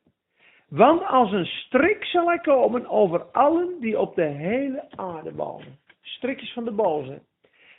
[0.70, 5.78] Want als een strik zal hij komen over allen die op de hele aarde wonen.
[6.02, 7.22] Strikjes van de boze.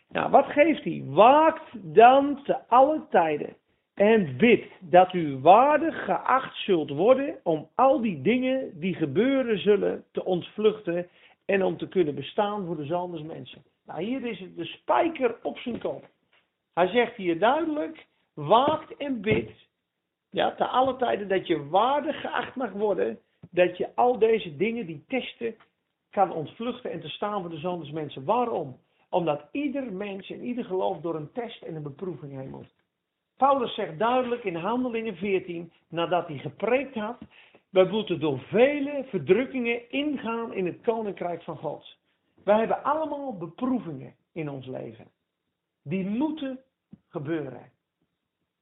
[0.08, 1.02] Nou, wat geeft hij?
[1.06, 3.56] Waakt dan te alle tijden.
[3.94, 10.04] En bid dat u waardig geacht zult worden om al die dingen die gebeuren zullen
[10.12, 11.08] te ontvluchten
[11.46, 13.62] en om te kunnen bestaan voor de zoon des mensen.
[13.86, 16.08] Nou, hier is het de spijker op zijn kop.
[16.74, 19.50] Hij zegt hier duidelijk, waakt en bid,
[20.30, 23.18] ja, te alle tijden dat je waardig geacht mag worden,
[23.50, 25.56] dat je al deze dingen, die testen,
[26.10, 28.24] kan ontvluchten en te staan voor de zoon des mensen.
[28.24, 28.78] Waarom?
[29.08, 32.74] Omdat ieder mens en ieder geloof door een test en een beproeving heen moet.
[33.36, 37.18] Paulus zegt duidelijk in Handelingen 14, nadat hij gepreekt had,
[37.70, 41.96] wij moeten door vele verdrukkingen ingaan in het koninkrijk van God.
[42.44, 45.06] Wij hebben allemaal beproevingen in ons leven.
[45.82, 46.60] Die moeten
[47.08, 47.70] gebeuren.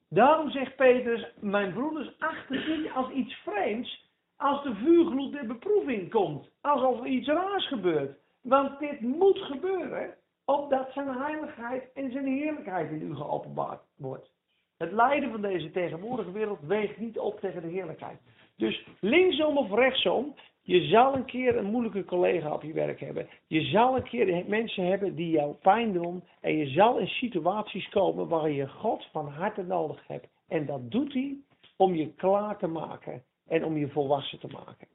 [0.08, 4.07] Daarom zegt Petrus, mijn broeders, acht het niet als iets vreemds
[4.38, 6.50] als de vuurgloed der beproeving komt.
[6.60, 8.18] Alsof er iets raars gebeurt.
[8.42, 14.30] Want dit moet gebeuren, opdat zijn heiligheid en zijn heerlijkheid in u geopenbaard wordt.
[14.76, 18.18] Het lijden van deze tegenwoordige wereld weegt niet op tegen de heerlijkheid.
[18.56, 23.28] Dus linksom of rechtsom, je zal een keer een moeilijke collega op je werk hebben.
[23.46, 26.24] Je zal een keer mensen hebben die jou pijn doen.
[26.40, 30.28] En je zal in situaties komen waar je God van harte nodig hebt.
[30.48, 31.36] En dat doet hij
[31.76, 34.88] om je klaar te maken en om je volwassen te maken.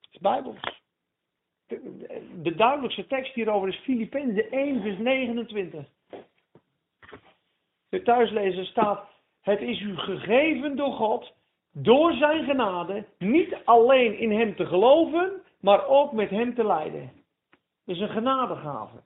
[0.00, 0.60] Het is Bijbels.
[1.66, 5.86] De, de duidelijkste tekst hierover is Filippenzen 1 vers 29.
[7.88, 9.08] De thuislezer staat,
[9.40, 11.32] het is u gegeven door God,
[11.72, 17.12] door zijn genade, niet alleen in hem te geloven, maar ook met hem te lijden.
[17.84, 19.02] Dat is een genadegave.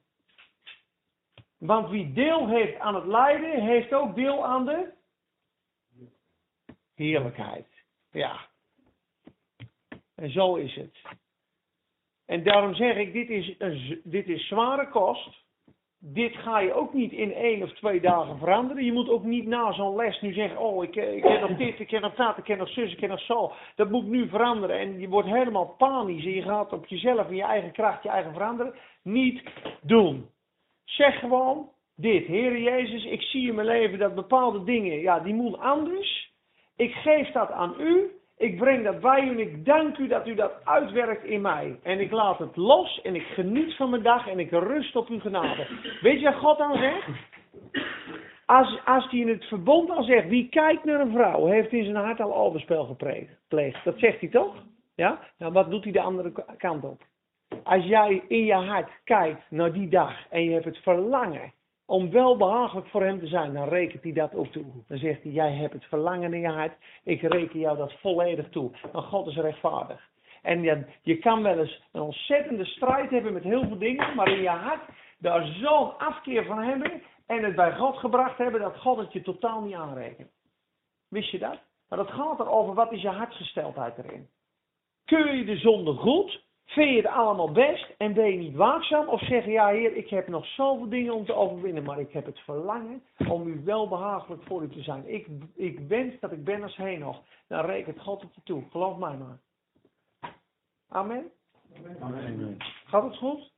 [1.58, 4.92] Want wie deel heeft aan het lijden, heeft ook deel aan de
[6.94, 7.66] heerlijkheid.
[8.10, 8.48] Ja.
[10.14, 11.02] En zo is het.
[12.26, 15.42] En daarom zeg ik, dit is, een, dit is zware kost.
[15.98, 18.84] Dit ga je ook niet in één of twee dagen veranderen.
[18.84, 21.80] Je moet ook niet na zo'n les nu zeggen, oh ik, ik ken nog dit,
[21.80, 23.52] ik ken nog dat, ik ken nog zus, ik ken nog zo.
[23.74, 24.78] Dat moet nu veranderen.
[24.78, 28.08] En je wordt helemaal panisch en je gaat op jezelf en je eigen kracht, je
[28.08, 28.74] eigen veranderen.
[29.02, 29.42] Niet
[29.82, 30.28] doen.
[30.84, 35.34] Zeg gewoon dit, Heer Jezus, ik zie in mijn leven dat bepaalde dingen, ja die
[35.34, 36.33] moeten anders.
[36.76, 38.10] Ik geef dat aan u.
[38.36, 41.78] Ik breng dat bij u en ik dank u dat u dat uitwerkt in mij.
[41.82, 45.08] En ik laat het los en ik geniet van mijn dag en ik rust op
[45.08, 45.66] uw genade.
[46.00, 47.08] Weet je wat God dan zegt?
[48.46, 51.84] Als, als hij in het verbond al zegt, wie kijkt naar een vrouw, heeft in
[51.84, 53.84] zijn hart al overspel gepleegd.
[53.84, 54.54] Dat zegt hij toch?
[54.94, 55.18] Ja?
[55.38, 57.02] Nou, wat doet hij de andere kant op?
[57.62, 61.52] Als jij in je hart kijkt naar die dag en je hebt het verlangen
[61.86, 64.64] om wel behagelijk voor hem te zijn, dan rekent hij dat ook toe.
[64.88, 68.48] Dan zegt hij, jij hebt het verlangen in je hart, ik reken jou dat volledig
[68.48, 68.70] toe.
[68.92, 70.12] Want God is rechtvaardig.
[70.42, 74.28] En je, je kan wel eens een ontzettende strijd hebben met heel veel dingen, maar
[74.28, 78.78] in je hart daar zo'n afkeer van hebben en het bij God gebracht hebben dat
[78.78, 80.30] God het je totaal niet aanrekent.
[81.08, 81.58] Wist je dat?
[81.88, 84.28] Maar dat gaat erover, wat is je hartsgesteldheid erin?
[85.04, 86.44] Keur je de zonde goed
[86.74, 89.08] Vind je het allemaal best en ben je niet waakzaam?
[89.08, 92.12] Of zeg je, ja heer, ik heb nog zoveel dingen om te overwinnen, maar ik
[92.12, 95.08] heb het verlangen om u wel behagelijk voor u te zijn.
[95.08, 97.22] Ik, ik wens dat ik ben als heen nog.
[97.48, 98.64] Dan rekent God het je toe.
[98.70, 99.40] Geloof mij maar.
[100.88, 101.30] Amen?
[102.00, 102.56] Amen.
[102.84, 103.52] Gaat het goed?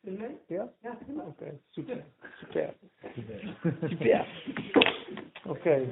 [0.00, 0.38] Nee?
[0.46, 0.72] Ja?
[0.80, 0.98] Ja.
[1.26, 2.04] Oké, super.
[2.38, 2.74] Super.
[3.88, 4.26] Super.
[5.46, 5.88] Oké.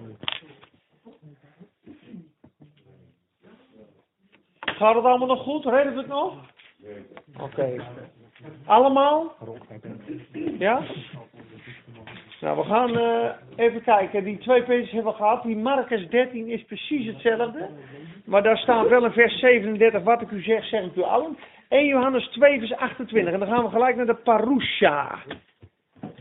[4.77, 5.65] Gaat het allemaal nog goed?
[5.65, 6.35] Redden we het nog?
[7.41, 7.85] Oké.
[8.67, 9.35] Allemaal?
[10.59, 10.83] Ja?
[12.41, 14.25] Nou, we gaan uh, even kijken.
[14.25, 15.43] Die twee pages hebben we gehad.
[15.43, 17.69] Die Marcus 13 is precies hetzelfde.
[18.25, 20.03] Maar daar staat wel in vers 37.
[20.03, 21.39] Wat ik u zeg, zeg ik u allen.
[21.69, 23.33] 1 Johannes 2 vers 28.
[23.33, 25.19] En dan gaan we gelijk naar de parusha.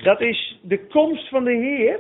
[0.04, 2.00] Dat is de komst van de Heer.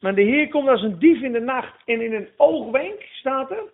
[0.00, 3.50] Maar de Heer komt als een dief in de nacht en in een oogwenk, staat
[3.50, 3.64] er.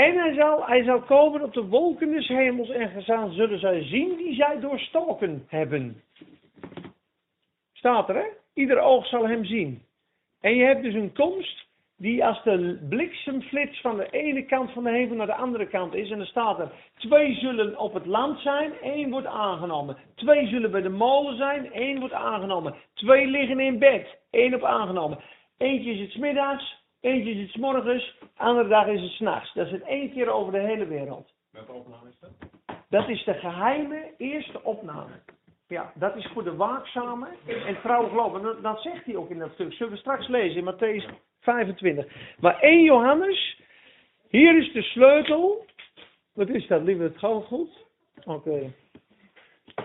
[0.00, 3.82] En hij zal, hij zal komen op de wolken des hemels en gezaan zullen zij
[3.82, 6.02] zien die zij doorstoken hebben.
[7.72, 8.24] Staat er, hè?
[8.54, 9.82] Ieder oog zal hem zien.
[10.40, 14.84] En je hebt dus een komst die als de bliksemflits van de ene kant van
[14.84, 16.10] de hemel naar de andere kant is.
[16.10, 19.96] En dan staat er, twee zullen op het land zijn, één wordt aangenomen.
[20.14, 22.74] Twee zullen bij de molen zijn, één wordt aangenomen.
[22.94, 25.18] Twee liggen in bed, één op aangenomen.
[25.58, 29.52] Eentje is het middags, Eentje is het s morgens, andere dag is het s'nachts.
[29.52, 31.32] Dat is het één keer over de hele wereld.
[31.50, 32.30] Welke opname is dat?
[32.88, 35.12] Dat is de geheime eerste opname.
[35.66, 37.28] Ja, dat is voor de waakzame
[37.66, 38.42] en trouwe geloven.
[38.42, 39.72] Dat, dat zegt hij ook in dat stuk.
[39.72, 41.08] Zullen we straks lezen in Matthäus
[41.40, 42.06] 25.
[42.40, 43.60] Maar 1 Johannes,
[44.28, 45.64] hier is de sleutel.
[46.34, 47.02] Wat is dat, lieve?
[47.02, 47.86] Het gaat goed?
[48.24, 48.72] Oké.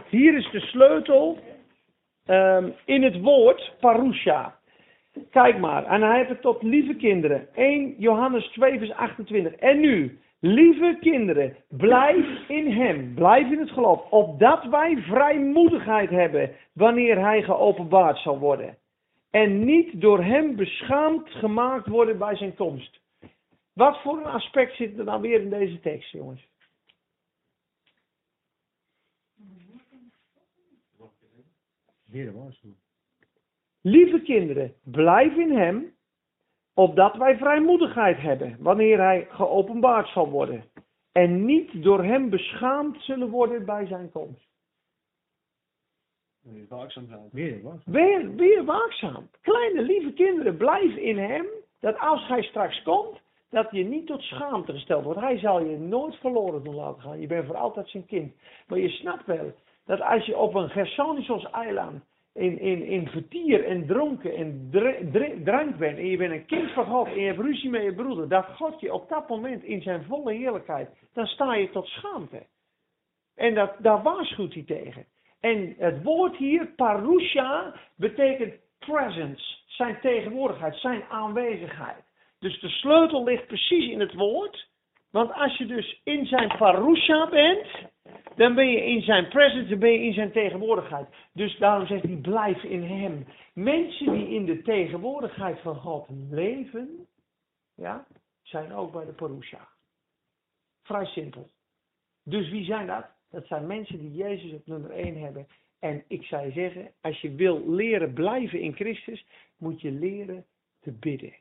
[0.09, 1.39] Hier is de sleutel
[2.25, 4.59] um, in het woord parusha.
[5.29, 7.53] Kijk maar, en hij heeft het tot lieve kinderen.
[7.53, 9.55] 1 Johannes 2 vers 28.
[9.55, 16.55] En nu, lieve kinderen, blijf in hem, blijf in het geloof, opdat wij vrijmoedigheid hebben
[16.73, 18.77] wanneer hij geopenbaard zal worden.
[19.29, 22.99] En niet door hem beschaamd gemaakt worden bij zijn komst.
[23.73, 26.47] Wat voor een aspect zit er dan weer in deze tekst, jongens?
[32.05, 32.84] Weer waarschuwing.
[33.87, 35.95] Lieve kinderen, blijf in hem,
[36.73, 40.63] opdat wij vrijmoedigheid hebben, wanneer hij geopenbaard zal worden.
[41.11, 44.47] En niet door hem beschaamd zullen worden bij zijn komst.
[46.43, 47.29] Nee, waakzaam zijn.
[47.31, 47.81] Weer was.
[47.85, 49.29] Weer, weer waakzaam.
[49.41, 51.45] Kleine lieve kinderen, blijf in hem.
[51.79, 55.19] Dat als hij straks komt, dat je niet tot schaamte gesteld wordt.
[55.19, 57.19] Hij zal je nooit verloren doen laten gaan.
[57.19, 58.33] Je bent voor altijd zijn kind.
[58.67, 59.53] Maar je snapt wel
[59.85, 62.03] dat als je op een Gersonisos eiland
[62.35, 66.45] in, in, in vertier en dronken en dr- dr- drank bent en je bent een
[66.45, 69.29] kind van God en je hebt ruzie met je broeder, dat God je op dat
[69.29, 72.45] moment in zijn volle heerlijkheid, dan sta je tot schaamte.
[73.35, 75.05] En dat, daar waarschuwt hij tegen.
[75.39, 82.03] En het woord hier, parusha, betekent presence, zijn tegenwoordigheid, zijn aanwezigheid.
[82.39, 84.67] Dus de sleutel ligt precies in het woord.
[85.11, 87.67] Want als je dus in zijn parusha bent,
[88.35, 91.07] dan ben je in zijn presence, dan ben je in zijn tegenwoordigheid.
[91.33, 93.25] Dus daarom zegt hij, blijf in hem.
[93.53, 97.07] Mensen die in de tegenwoordigheid van God leven,
[97.75, 98.07] ja,
[98.41, 99.67] zijn ook bij de parusha.
[100.83, 101.49] Vrij simpel.
[102.23, 103.05] Dus wie zijn dat?
[103.29, 105.47] Dat zijn mensen die Jezus op nummer 1 hebben.
[105.79, 109.25] En ik zou je zeggen, als je wil leren blijven in Christus,
[109.57, 110.45] moet je leren
[110.79, 111.33] te bidden.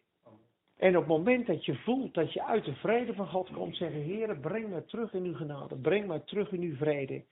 [0.76, 3.76] En op het moment dat je voelt dat je uit de vrede van God komt,
[3.76, 7.22] zeggen, Heer, breng mij terug in uw genade, breng mij terug in uw vrede.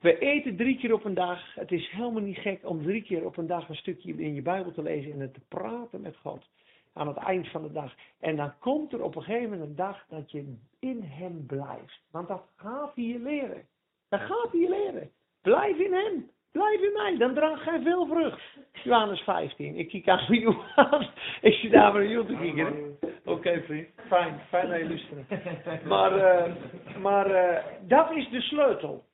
[0.00, 1.54] We eten drie keer op een dag.
[1.54, 4.42] Het is helemaal niet gek om drie keer op een dag een stukje in je
[4.42, 6.44] Bijbel te lezen en te praten met God.
[6.92, 7.94] Aan het eind van de dag.
[8.20, 12.00] En dan komt er op een gegeven moment een dag dat je in hem blijft.
[12.10, 13.66] Want dat gaat hij je leren.
[14.08, 15.10] Dat gaat hij je leren.
[15.42, 16.30] Blijf in hem.
[16.54, 17.16] Blijf in mij.
[17.18, 18.40] Dan draagt gij veel vrucht.
[18.84, 19.76] Johannes 15.
[19.76, 21.08] Ik kijk aan jou aan.
[21.40, 22.98] Ik zit daar naar jou te kijken.
[23.24, 23.88] Oké vriend.
[24.08, 24.40] Fijn.
[24.48, 25.06] Fijn dat je.
[25.84, 26.52] Maar, eh,
[27.00, 29.04] maar eh, dat is de sleutel.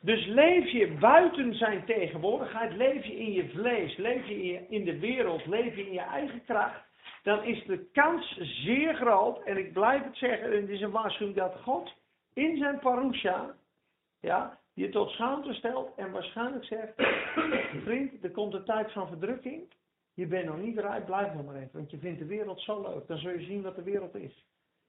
[0.00, 4.66] Dus leef je buiten zijn tegenwoordigheid, leef je in je vlees, leef je in, je-
[4.68, 6.80] in de wereld, leef je in je eigen kracht,
[7.22, 10.90] dan is de kans zeer groot, en ik blijf het zeggen, en het is een
[10.90, 11.92] waarschuwing dat God
[12.34, 13.54] in zijn parusha,
[14.20, 16.92] ja, je tot schaamte stelt en waarschijnlijk zegt,
[17.84, 19.62] vriend, er komt een tijd van verdrukking,
[20.14, 22.82] je bent nog niet rijp, blijf nog maar even, want je vindt de wereld zo
[22.82, 24.44] leuk, dan zul je zien wat de wereld is.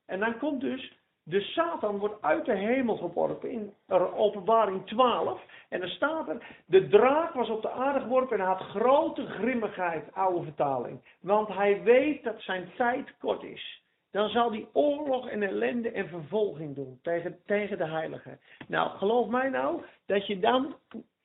[0.06, 3.74] En dan komt dus de Satan wordt uit de hemel geworpen in
[4.16, 5.42] openbaring 12.
[5.70, 10.14] En dan staat er, de draak was op de aarde geworpen en had grote grimmigheid,
[10.14, 11.02] oude vertaling.
[11.22, 13.84] Want hij weet dat zijn tijd kort is.
[14.12, 18.40] Dan zal hij oorlog en ellende en vervolging doen tegen, tegen de heiligen.
[18.68, 20.76] Nou, geloof mij nou, dat je dan,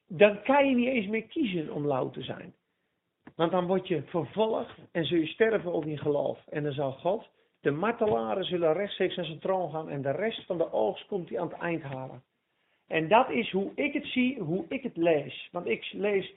[0.06, 2.54] dan kan je niet eens meer kiezen om lauw te zijn.
[3.36, 6.46] Want dan word je vervolgd en zul je sterven op je geloof.
[6.48, 7.28] En dan zal God
[7.64, 11.28] de martelaren zullen rechtstreeks naar zijn troon gaan en de rest van de oogst komt
[11.28, 12.22] hij aan het eind halen.
[12.86, 15.48] En dat is hoe ik het zie, hoe ik het lees.
[15.52, 16.34] Want ik lees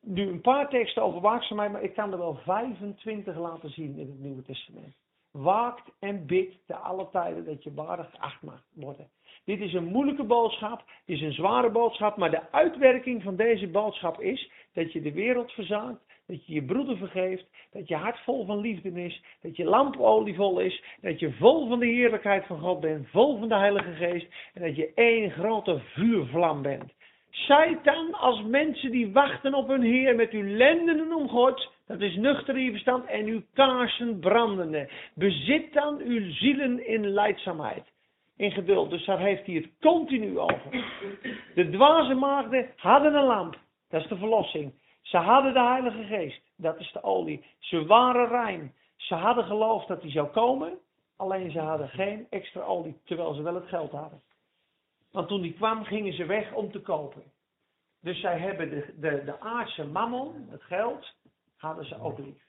[0.00, 4.06] nu een paar teksten over waakzaamheid, maar ik kan er wel 25 laten zien in
[4.06, 4.94] het Nieuwe Testament.
[5.32, 9.10] Waakt en bid te alle tijden dat je waardig geacht mag worden.
[9.44, 13.68] Dit is een moeilijke boodschap, dit is een zware boodschap, maar de uitwerking van deze
[13.68, 18.18] boodschap is dat je de wereld verzaakt, dat je je broeder vergeeft, dat je hart
[18.18, 22.46] vol van liefde is, dat je lamp olievol is, dat je vol van de heerlijkheid
[22.46, 26.92] van God bent, vol van de Heilige Geest en dat je één grote vuurvlam bent.
[27.30, 32.00] Zijt dan als mensen die wachten op hun Heer met uw lendenen om God, dat
[32.00, 34.90] is nuchter in verstand, en uw kaarsen brandende.
[35.14, 37.92] Bezit dan uw zielen in leidzaamheid,
[38.36, 38.90] in geduld.
[38.90, 40.70] Dus daar heeft hij het continu over.
[41.54, 44.72] De dwaze maagden hadden een lamp, dat is de verlossing.
[45.02, 47.44] Ze hadden de Heilige Geest, dat is de olie.
[47.58, 48.74] Ze waren rein.
[48.96, 50.78] Ze hadden geloofd dat hij zou komen,
[51.16, 54.22] alleen ze hadden geen extra olie, terwijl ze wel het geld hadden.
[55.12, 57.22] Want toen die kwam, gingen ze weg om te kopen.
[58.02, 61.18] Dus zij hebben de, de, de aardse mammon, het geld,
[61.60, 62.42] hadden ze ook lief.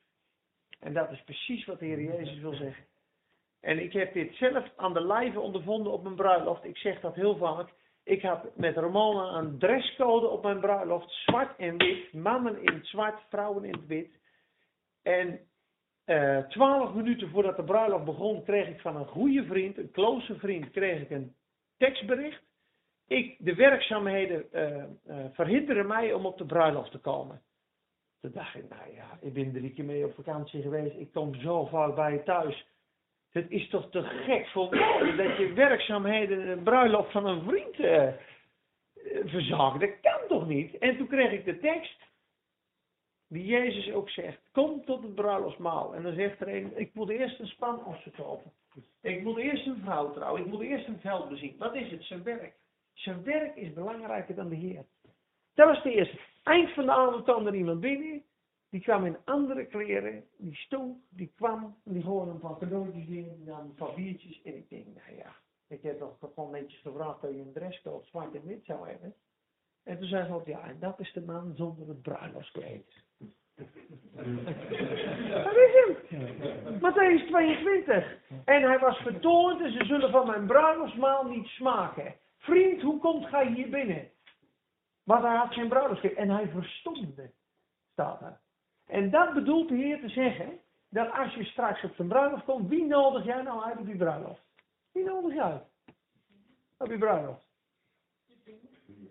[0.79, 2.85] En dat is precies wat de Heer Jezus wil zeggen.
[3.59, 6.63] En ik heb dit zelf aan de lijve ondervonden op mijn bruiloft.
[6.63, 7.69] Ik zeg dat heel vaak.
[8.03, 11.09] Ik had met Ramona een dresscode op mijn bruiloft.
[11.09, 12.13] Zwart en wit.
[12.13, 14.19] Mannen in het zwart, vrouwen in het wit.
[15.03, 15.39] En
[16.05, 20.35] eh, twaalf minuten voordat de bruiloft begon, kreeg ik van een goede vriend, een close
[20.35, 21.35] vriend, kreeg ik een
[21.77, 22.41] tekstbericht.
[23.07, 24.89] Ik, de werkzaamheden eh, eh,
[25.31, 27.41] verhinderen mij om op de bruiloft te komen.
[28.21, 30.95] Toen dacht ik, nou ja, ik ben drie keer mee op vakantie geweest.
[30.95, 32.65] Ik kom zo vaak bij je thuis.
[33.29, 34.69] Het is toch te gek voor
[35.17, 38.13] dat je werkzaamheden een bruiloft van een vriend eh.
[39.79, 40.77] Dat kan toch niet?
[40.77, 41.99] En toen kreeg ik de tekst.
[43.27, 44.39] Die Jezus ook zegt.
[44.51, 45.95] Kom tot het bruiloftsmaal.
[45.95, 48.51] En dan zegt er een, ik moet eerst een span ossen kopen.
[49.01, 50.41] Ik moet eerst een vrouw trouwen.
[50.41, 51.55] Ik moet eerst een veld bezien.
[51.57, 52.03] Wat is het?
[52.03, 52.53] Zijn werk.
[52.93, 54.85] Zijn werk is belangrijker dan de Heer.
[55.53, 56.17] Dat was de eerste.
[56.43, 58.23] Eind van de avond kwam er iemand binnen.
[58.69, 60.23] Die kwam in andere kleren.
[60.37, 60.97] Die stonk.
[61.09, 61.77] Die kwam.
[61.83, 63.35] En die gooide een paar cadeautjes in.
[63.35, 64.41] Die nam een paar biertjes.
[64.43, 65.35] En ik denk, nou ja.
[65.67, 69.13] Ik heb toch gewoon netjes gevraagd dat je een dresscode zwart en wit zou hebben.
[69.83, 72.85] En toen zei God, ja, en dat is de man zonder het bruiloftskleed.
[75.45, 75.73] dat is
[76.09, 76.79] hem.
[76.79, 78.17] Matthäus 22.
[78.45, 82.15] En hij was vertoond en ze zullen van mijn bruiloftsmaal niet smaken.
[82.37, 84.09] Vriend, hoe komt gij hier binnen?
[85.11, 86.13] Maar hij had geen bruiloftskleed.
[86.13, 87.31] En hij verstomde,
[87.91, 88.39] staat er.
[88.85, 90.59] En dat bedoelt de Heer te zeggen,
[90.89, 93.97] dat als je straks op zijn bruiloft komt, wie nodig jij nou uit op die
[93.97, 94.41] bruiloft?
[94.91, 95.63] Wie nodig jij uit?
[96.77, 97.45] Op die bruiloft?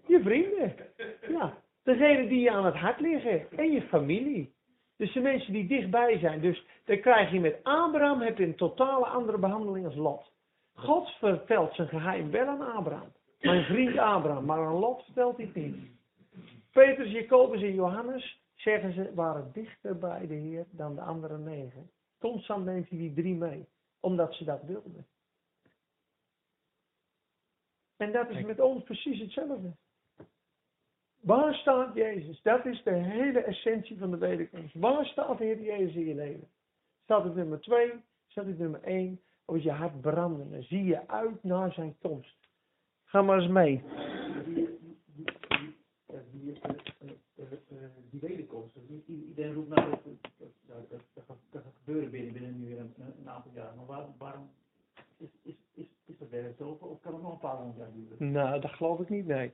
[0.07, 0.75] Je vrienden.
[1.29, 1.55] Ja.
[1.83, 3.51] Degene die je aan het hart liggen.
[3.51, 4.55] En je familie.
[4.97, 6.41] Dus de mensen die dichtbij zijn.
[6.41, 10.33] Dus dan krijg je met Abraham heb je een totale andere behandeling als Lot.
[10.75, 13.13] God vertelt zijn geheim wel aan Abraham.
[13.41, 14.45] Mijn vriend Abraham.
[14.45, 15.77] Maar aan Lot vertelt hij het niet.
[16.73, 21.91] Petrus, Jacobus en Johannes, zeggen ze, waren dichter bij de Heer dan de andere negen.
[22.19, 23.69] Constant neemt hij die drie mee.
[24.01, 25.07] Omdat ze dat wilden.
[27.97, 29.77] En dat is met ons precies hetzelfde.
[31.21, 32.43] Waar staat Jezus?
[32.43, 34.75] Dat is de hele essentie van de wederkomst.
[34.75, 36.49] Waar staat de Heer Jezus in je leven?
[37.03, 37.93] Staat het nummer twee?
[38.27, 39.21] Staat het nummer één?
[39.45, 40.53] Of is je hart branden?
[40.53, 42.40] En zie je uit naar zijn komst?
[43.11, 43.83] Ga maar eens mee.
[48.11, 48.77] Die, wederkomst.
[49.07, 53.75] Iedereen roept nou dat dat, gaat, gebeuren binnen, binnen nu een, een aantal jaar.
[53.77, 54.51] Maar waarom, waarom
[55.17, 56.79] is, is, is, is dat werk zo?
[56.81, 58.33] Of kan het nog een paar honderd jaar duren?
[58.33, 59.53] Nou, dat geloof ik niet, nee.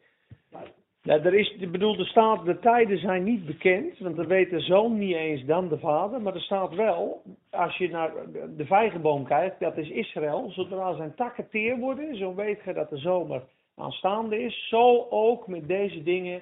[1.07, 4.61] Ja, er is, ik bedoel, staat, de tijden zijn niet bekend, want dat weet de
[4.61, 6.23] zoon niet eens dan de vader.
[6.23, 8.13] Maar er staat wel, als je naar
[8.57, 10.51] de vijgenboom kijkt, dat is Israël.
[10.51, 13.43] Zodra zijn takken teer worden, zo weet je dat de zomer
[13.77, 14.69] aanstaande is.
[14.69, 16.41] Zo ook met deze dingen,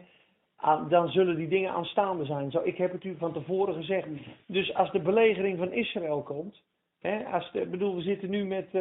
[0.88, 2.50] dan zullen die dingen aanstaande zijn.
[2.50, 4.06] Zo, ik heb het u van tevoren gezegd.
[4.46, 6.62] Dus als de belegering van Israël komt,
[7.32, 8.72] Als de, ik bedoel, we zitten nu met eh,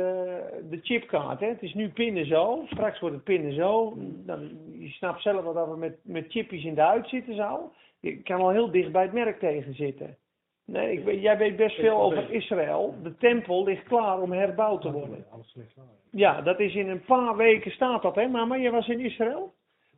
[0.69, 1.39] de chipkaart.
[1.39, 1.47] Hè.
[1.47, 2.63] Het is nu pinnen zo.
[2.65, 3.93] Straks wordt het pinnen zo.
[4.25, 4.49] Dan,
[4.79, 7.71] je snapt zelf wel dat we met, met chipjes in de huid zitten zo.
[7.99, 10.17] Je kan al heel dicht bij het merk tegen zitten.
[10.65, 12.95] Nee, ik, weet- jij weet best veel over Israël.
[13.03, 15.25] De tempel ligt klaar om herbouwd te worden.
[15.31, 15.85] Alles slecht klaar.
[16.11, 18.57] Ja, dat is in een paar weken staat dat, hè mama?
[18.57, 19.53] Jij was in Israël?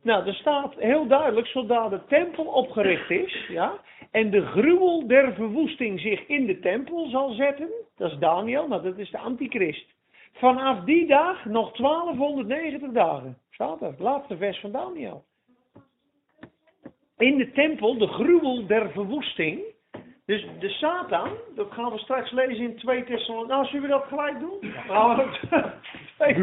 [0.06, 3.72] Nou, er staat heel duidelijk, zodra de tempel opgericht is, ja,
[4.10, 8.82] en de gruwel der verwoesting zich in de tempel zal zetten, dat is Daniel, nou
[8.82, 9.94] dat is de antichrist.
[10.32, 15.24] Vanaf die dag nog 1290 dagen, staat er, laatste vers van Daniel.
[17.18, 19.60] In de tempel, de gruwel der verwoesting,
[20.26, 23.48] dus de Satan, dat gaan we straks lezen in 2 Thessalonicenzen.
[23.48, 24.72] Nou, zullen we dat gelijk doen?
[24.88, 25.28] Nou,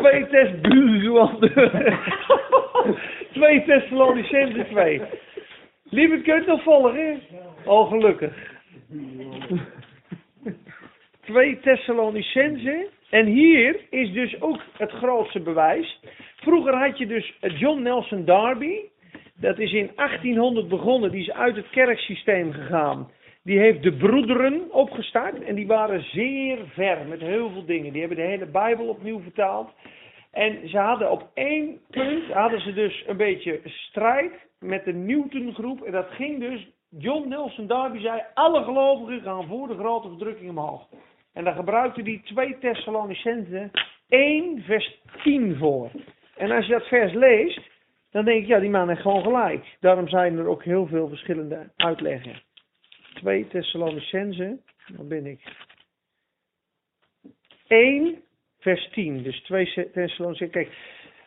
[0.00, 1.52] 2 Buurjongen.
[3.32, 4.24] 2 Thess buurjongen.
[4.24, 5.00] 2 Thessalonicenzen 2.
[5.90, 7.20] Lieve, kun je het nog volgen?
[7.64, 8.54] Oh, gelukkig.
[11.20, 12.86] 2 Thessalonicenzen.
[13.10, 16.00] En hier is dus ook het grootste bewijs.
[16.36, 18.78] Vroeger had je dus John Nelson Darby.
[19.40, 21.10] Dat is in 1800 begonnen.
[21.10, 23.10] Die is uit het kerksysteem gegaan.
[23.42, 25.42] Die heeft de broederen opgestart.
[25.42, 27.92] En die waren zeer ver met heel veel dingen.
[27.92, 29.70] Die hebben de hele Bijbel opnieuw vertaald.
[30.36, 35.54] En ze hadden op één punt, hadden ze dus een beetje strijd met de Newton
[35.54, 35.82] groep.
[35.82, 40.50] En dat ging dus, John Nelson Darby zei, alle gelovigen gaan voor de grote verdrukking
[40.50, 40.88] omhoog.
[41.32, 43.70] En daar gebruikte hij 2 Thessalonicenzen
[44.08, 45.90] 1 vers 10 voor.
[46.36, 47.60] En als je dat vers leest,
[48.10, 49.76] dan denk ik, ja, die man heeft gewoon gelijk.
[49.80, 52.42] Daarom zijn er ook heel veel verschillende uitleggen.
[53.14, 54.62] 2 Thessalonicenzen,
[54.96, 55.40] waar ben ik?
[57.66, 58.24] 1
[58.66, 59.22] vers 10.
[59.22, 60.50] Dus 2 Thessalonicenzen.
[60.50, 60.76] Kijk,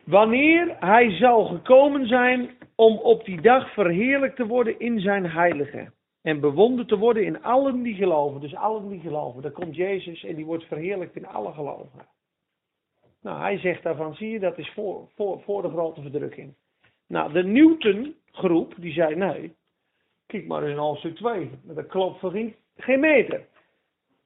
[0.04, 5.92] wanneer hij zal gekomen zijn om op die dag verheerlijkt te worden in zijn heilige.
[6.22, 8.42] En bewonderd te worden in allen die geloven.
[8.42, 9.42] Dus allen die geloven.
[9.42, 12.08] Dan komt Jezus en die wordt verheerlijkt in alle gelovigen.
[13.22, 16.54] Nou, hij zegt daarvan, zie je, dat is voor, voor, voor de grote verdrukking.
[17.08, 19.56] Nou, de Newton groep, die zei, nee,
[20.26, 21.50] kijk maar eens in hoofdstuk 2.
[21.64, 23.46] Dat klopt voor geen, geen meter.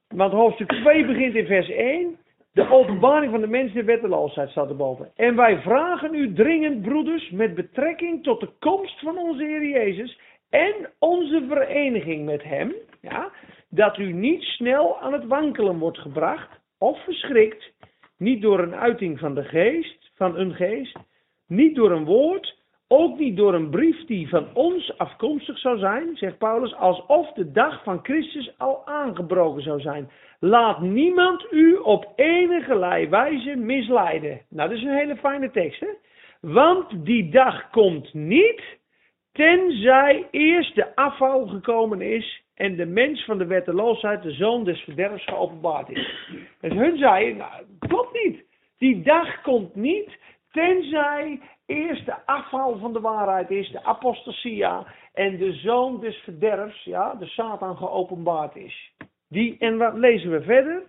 [0.08, 2.18] Want hoofdstuk 2 begint in vers 1.
[2.54, 5.10] De openbaring van de mens de wetteloosheid staat erboven.
[5.14, 10.18] En wij vragen u dringend, broeders, met betrekking tot de komst van onze Heer Jezus
[10.50, 13.32] en onze vereniging met Hem, ja,
[13.68, 17.72] dat u niet snel aan het wankelen wordt gebracht of verschrikt,
[18.18, 20.98] niet door een uiting van de geest, van een geest,
[21.46, 22.58] niet door een woord,
[22.94, 27.52] ook niet door een brief die van ons afkomstig zou zijn, zegt Paulus, alsof de
[27.52, 30.10] dag van Christus al aangebroken zou zijn.
[30.40, 34.40] Laat niemand u op enige wijze misleiden.
[34.48, 35.88] Nou, dat is een hele fijne tekst, hè?
[36.40, 38.62] Want die dag komt niet,
[39.32, 44.80] tenzij eerst de afval gekomen is en de mens van de wetteloosheid, de zoon des
[44.80, 46.28] verderfs, geopenbaard is.
[46.60, 48.44] Dus hun zeiden, nou, klopt niet.
[48.78, 50.18] Die dag komt niet,
[50.54, 56.84] Tenzij eerst de afval van de waarheid is, de apostasia, en de zoon des verderfs,
[56.84, 58.92] ja, de Satan geopenbaard is.
[59.28, 60.82] Die, en wat lezen we verder?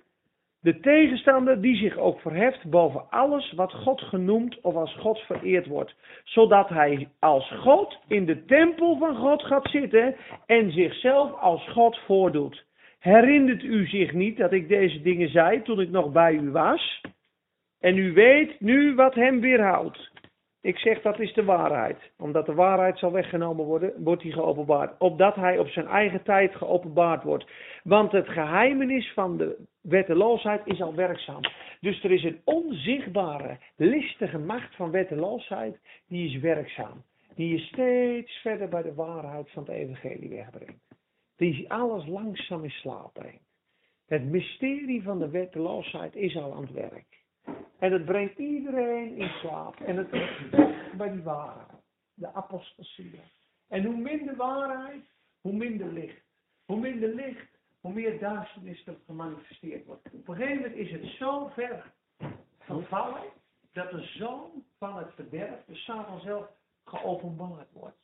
[0.61, 5.67] De tegenstander die zich ook verheft boven alles wat God genoemd of als God vereerd
[5.67, 5.95] wordt.
[6.23, 11.97] Zodat hij als God in de tempel van God gaat zitten en zichzelf als God
[11.97, 12.65] voordoet.
[12.99, 17.01] Herinnert u zich niet dat ik deze dingen zei toen ik nog bij u was?
[17.85, 20.11] En u weet nu wat hem weerhoudt.
[20.61, 21.97] Ik zeg dat is de waarheid.
[22.17, 24.99] Omdat de waarheid zal weggenomen worden, wordt hij geopenbaard.
[24.99, 27.45] Opdat hij op zijn eigen tijd geopenbaard wordt.
[27.83, 31.41] Want het geheimenis van de wetteloosheid is al werkzaam.
[31.79, 37.03] Dus er is een onzichtbare, listige macht van wetteloosheid, die is werkzaam.
[37.35, 40.83] Die je steeds verder bij de waarheid van het evangelie wegbrengt.
[41.35, 43.45] Die alles langzaam in slaap brengt.
[44.07, 47.14] Het mysterie van de wetteloosheid is al aan het werk.
[47.79, 49.79] En het brengt iedereen in slaap.
[49.79, 50.49] En het weg
[50.97, 51.83] bij die waarheid.
[52.13, 53.19] De apostasie.
[53.67, 55.05] En hoe minder waarheid,
[55.41, 56.23] hoe minder licht.
[56.65, 60.05] Hoe minder licht, hoe meer duisternis er gemanifesteerd wordt.
[60.11, 61.93] Op een gegeven moment is het zo ver
[62.59, 63.23] vervallen
[63.71, 66.49] dat de zoon van het verderf, de Satan zelf,
[66.85, 67.97] geopenbaard wordt.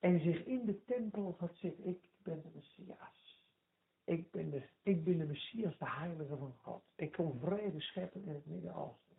[0.00, 1.86] En zich in de tempel gaat zitten.
[1.86, 3.23] Ik ben de Messias.
[4.04, 6.82] Ik ben de, ik ben de Messias, de heilige van God.
[6.96, 9.16] Ik kom vrede scheppen in het Midden-Oosten.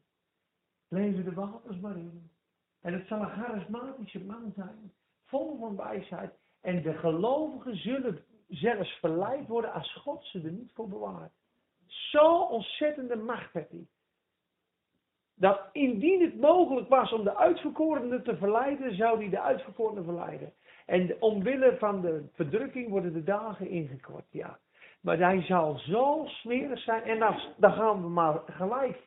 [0.88, 2.30] Leven de waters maar in.
[2.82, 4.92] En het zal een charismatische man zijn,
[5.26, 6.34] vol van wijsheid.
[6.62, 11.34] En de gelovigen zullen zelfs verleid worden als God ze er niet voor bewaart.
[11.86, 13.88] Zo ontzettende macht heeft hij.
[15.36, 20.54] Dat indien het mogelijk was om de uitverkorenen te verleiden, zou hij de uitverkorenen verleiden.
[20.86, 24.60] En omwille van de verdrukking worden de dagen ingekort, ja.
[25.06, 27.04] Maar hij zal zo smerig zijn.
[27.04, 28.98] En dan, dan gaan we maar gelijk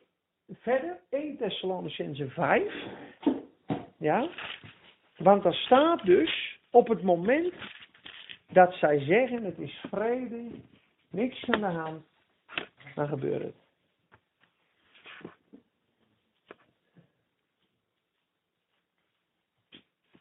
[0.51, 0.99] verder.
[1.09, 2.73] 1 Thessalonicense 5.
[3.97, 4.29] Ja.
[5.17, 7.53] Want er staat dus op het moment
[8.47, 10.51] dat zij zeggen het is vrede,
[11.09, 12.05] niks aan de hand,
[12.95, 13.55] dan gebeurt het.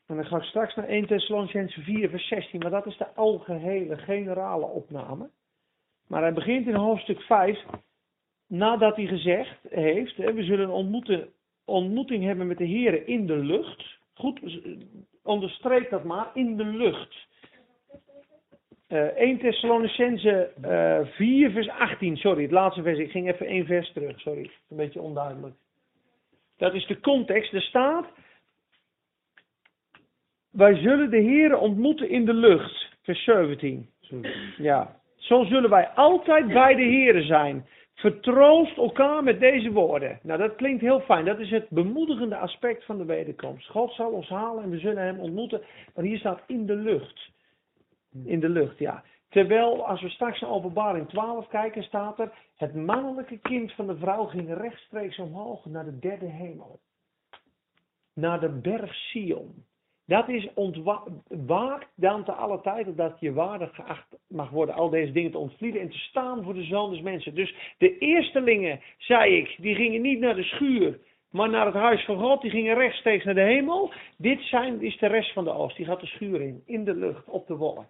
[0.07, 3.15] En dan ga ik straks naar 1 Thessalonicense 4 vers 16, maar dat is de
[3.15, 5.31] algehele generale opname.
[6.09, 7.65] Maar hij begint in hoofdstuk 5,
[8.47, 11.29] nadat hij gezegd heeft, we zullen ontmoeten,
[11.65, 13.99] ontmoeting hebben met de Heer in de lucht.
[14.15, 14.41] Goed,
[15.23, 17.27] onderstreep dat maar, in de lucht.
[18.89, 23.67] Uh, 1 Thessalonicense uh, 4 vers 18, sorry, het laatste vers, ik ging even één
[23.67, 25.55] vers terug, sorry, een beetje onduidelijk.
[26.57, 28.07] Dat is de context, er staat,
[30.51, 33.91] wij zullen de Heer ontmoeten in de lucht, vers 17.
[34.57, 35.01] Ja.
[35.19, 37.67] Zo zullen wij altijd bij de Heeren zijn.
[37.95, 40.19] Vertroost elkaar met deze woorden.
[40.23, 41.25] Nou, dat klinkt heel fijn.
[41.25, 43.69] Dat is het bemoedigende aspect van de wederkomst.
[43.69, 45.63] God zal ons halen en we zullen hem ontmoeten.
[45.95, 47.31] Maar hier staat in de lucht.
[48.25, 49.05] In de lucht, ja.
[49.29, 52.33] Terwijl, als we straks naar openbaring 12 kijken, staat er...
[52.57, 56.81] Het mannelijke kind van de vrouw ging rechtstreeks omhoog naar de derde hemel.
[58.15, 59.65] Naar de berg Sion.
[60.09, 65.13] Dat is ontwaakt dan te alle tijden dat je waardig geacht mag worden al deze
[65.13, 67.35] dingen te ontvlieden en te staan voor de zoon mensen.
[67.35, 70.99] Dus de eerstelingen, zei ik, die gingen niet naar de schuur,
[71.31, 72.43] maar naar het huis van God.
[72.43, 73.93] Die gingen rechtstreeks naar de hemel.
[74.17, 75.77] Dit zijn, is de rest van de oost.
[75.77, 77.87] Die gaat de schuur in, in de lucht, op de wolk.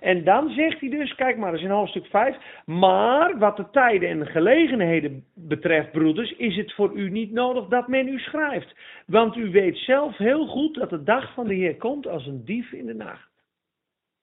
[0.00, 2.36] En dan zegt hij dus, kijk maar eens in hoofdstuk 5.
[2.66, 7.66] Maar wat de tijden en de gelegenheden betreft, broeders, is het voor u niet nodig
[7.66, 8.76] dat men u schrijft.
[9.06, 12.44] Want u weet zelf heel goed dat de dag van de Heer komt als een
[12.44, 13.30] dief in de nacht.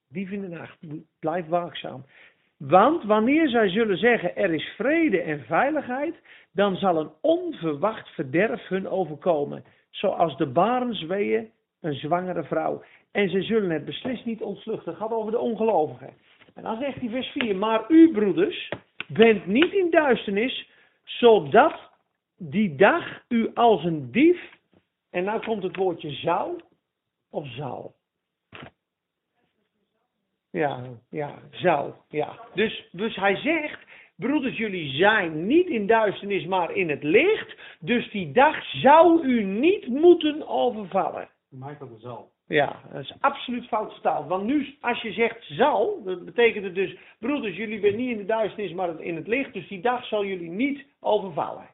[0.08, 0.78] Dief in de nacht.
[1.18, 2.04] Blijf waakzaam.
[2.58, 6.14] Want wanneer zij zullen zeggen er is vrede en veiligheid,
[6.52, 9.64] dan zal een onverwacht verderf hun overkomen.
[9.90, 11.50] Zoals de barensweeën
[11.80, 12.82] een zwangere vrouw.
[13.12, 14.90] En ze zullen het beslist niet ontvluchten.
[14.90, 16.14] Het gaat over de ongelovigen.
[16.54, 17.56] En dan zegt hij vers 4.
[17.56, 18.72] Maar u broeders,
[19.08, 20.68] bent niet in duisternis,
[21.04, 21.90] zodat
[22.36, 24.58] die dag u als een dief.
[25.10, 26.60] En nou komt het woordje zou
[27.30, 27.94] of zal.
[30.50, 31.92] Ja, ja, zou.
[32.08, 32.38] Ja.
[32.54, 33.80] Dus, dus hij zegt,
[34.16, 37.56] broeders, jullie zijn niet in duisternis, maar in het licht.
[37.80, 41.28] Dus die dag zou u niet moeten overvallen.
[41.50, 42.30] Michael de Zal.
[42.46, 44.28] Ja, dat is absoluut fout vertaald.
[44.28, 48.16] Want nu, als je zegt zal, dat betekent het dus, broeders, jullie zijn niet in
[48.16, 49.52] de duisternis, maar in het licht.
[49.52, 51.68] Dus die dag zal jullie niet overvallen.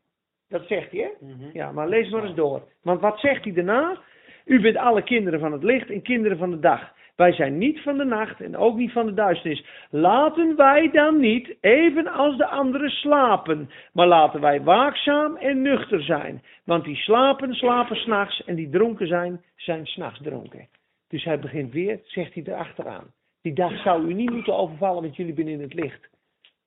[0.49, 1.27] Dat zegt hij, hè?
[1.27, 1.51] Mhm.
[1.53, 2.63] Ja, maar lees maar eens door.
[2.83, 4.01] Want wat zegt hij daarna?
[4.47, 6.95] U bent alle kinderen van het licht en kinderen van de dag.
[7.17, 9.65] Wij zijn niet van de nacht en ook niet van de duisternis.
[9.91, 16.03] Laten wij dan niet, even als de anderen, slapen, maar laten wij waakzaam en nuchter
[16.03, 16.43] zijn.
[16.65, 20.69] Want die slapen, slapen s'nachts en die dronken zijn, zijn s'nachts dronken.
[21.09, 23.13] Dus hij begint weer, zegt hij erachteraan.
[23.43, 26.09] Die dag zou u niet moeten overvallen, want jullie zijn in het licht.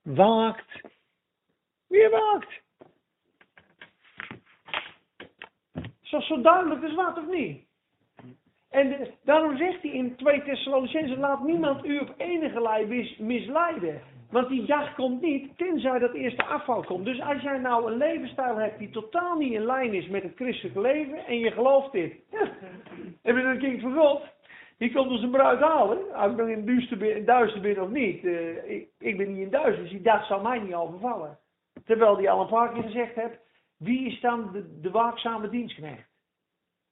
[0.02, 0.80] Waakt.
[1.88, 2.60] Wie waakt?
[6.02, 7.68] Is dat zo duidelijk als wat of niet?
[8.70, 14.00] En daarom zegt hij in 2 Thessalonicenzen, laat niemand u op enige mis- misleiden.
[14.30, 17.04] Want die dag komt niet, tenzij dat eerste afval komt.
[17.04, 20.32] Dus als jij nou een levensstijl hebt die totaal niet in lijn is met het
[20.34, 22.14] christelijke leven en je gelooft dit.
[23.22, 24.22] Ben je een kind van God.
[24.78, 25.98] Die komt ons een bruid halen.
[25.98, 28.24] Of ik dan in in duister ben of niet.
[28.24, 31.38] Eh, ik, ik ben niet in duister, dus die dag zal mij niet overvallen.
[31.84, 33.38] Terwijl die al een paar keer gezegd heeft,
[33.78, 36.09] wie is dan de, de waakzame dienstknecht?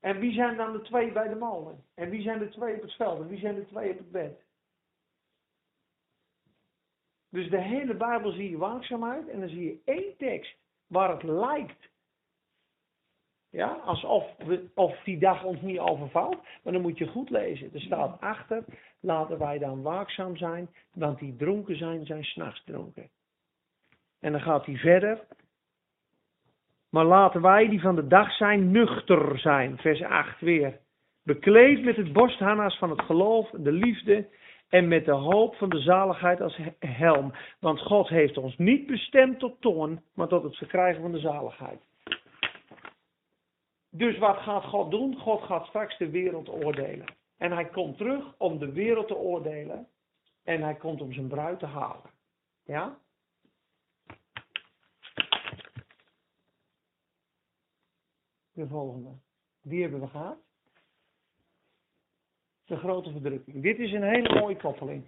[0.00, 1.84] En wie zijn dan de twee bij de molen?
[1.94, 3.20] En wie zijn de twee op het veld?
[3.20, 4.46] En wie zijn de twee op het bed?
[7.30, 11.22] Dus de hele Bijbel zie je waakzaamheid en dan zie je één tekst waar het
[11.22, 11.88] lijkt.
[13.50, 16.42] Ja, alsof we, of die dag ons niet overvalt.
[16.62, 17.74] Maar dan moet je goed lezen.
[17.74, 18.64] Er staat achter,
[19.00, 23.10] laten wij dan waakzaam zijn, want die dronken zijn, zijn s'nachts dronken.
[24.20, 25.26] En dan gaat hij verder.
[26.90, 29.78] Maar laten wij die van de dag zijn, nuchter zijn.
[29.78, 30.78] Vers 8 weer.
[31.22, 34.28] Bekleed met het borstharnas van het geloof, de liefde
[34.68, 37.32] en met de hoop van de zaligheid als he- helm.
[37.60, 41.80] Want God heeft ons niet bestemd tot toorn, maar tot het verkrijgen van de zaligheid.
[43.90, 45.16] Dus wat gaat God doen?
[45.16, 47.06] God gaat straks de wereld oordelen.
[47.38, 49.86] En hij komt terug om de wereld te oordelen.
[50.44, 52.10] En hij komt om zijn bruid te halen.
[52.64, 52.98] Ja?
[58.58, 59.10] De volgende.
[59.62, 60.36] Die hebben we gehad.
[62.66, 63.62] De grote verdrukking.
[63.62, 65.04] Dit is een hele mooie koppeling.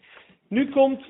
[0.48, 1.05] Nu komt,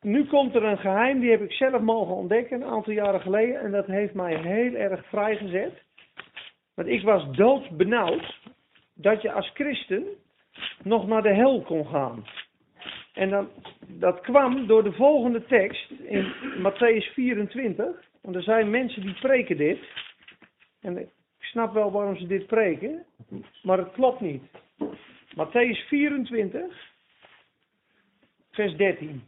[0.00, 3.60] nu komt er een geheim, die heb ik zelf mogen ontdekken een aantal jaren geleden.
[3.60, 5.82] En dat heeft mij heel erg vrijgezet.
[6.74, 8.38] Want ik was doodbenauwd
[8.94, 10.06] dat je als christen
[10.82, 12.26] nog naar de hel kon gaan.
[13.12, 13.48] En dan,
[13.86, 17.86] dat kwam door de volgende tekst in Matthäus 24.
[18.20, 19.78] Want er zijn mensen die preken dit.
[20.80, 21.10] En
[21.48, 23.04] snap wel waarom ze dit preken,
[23.62, 24.42] maar het klopt niet.
[25.36, 26.92] Matthäus 24,
[28.50, 29.22] vers 13.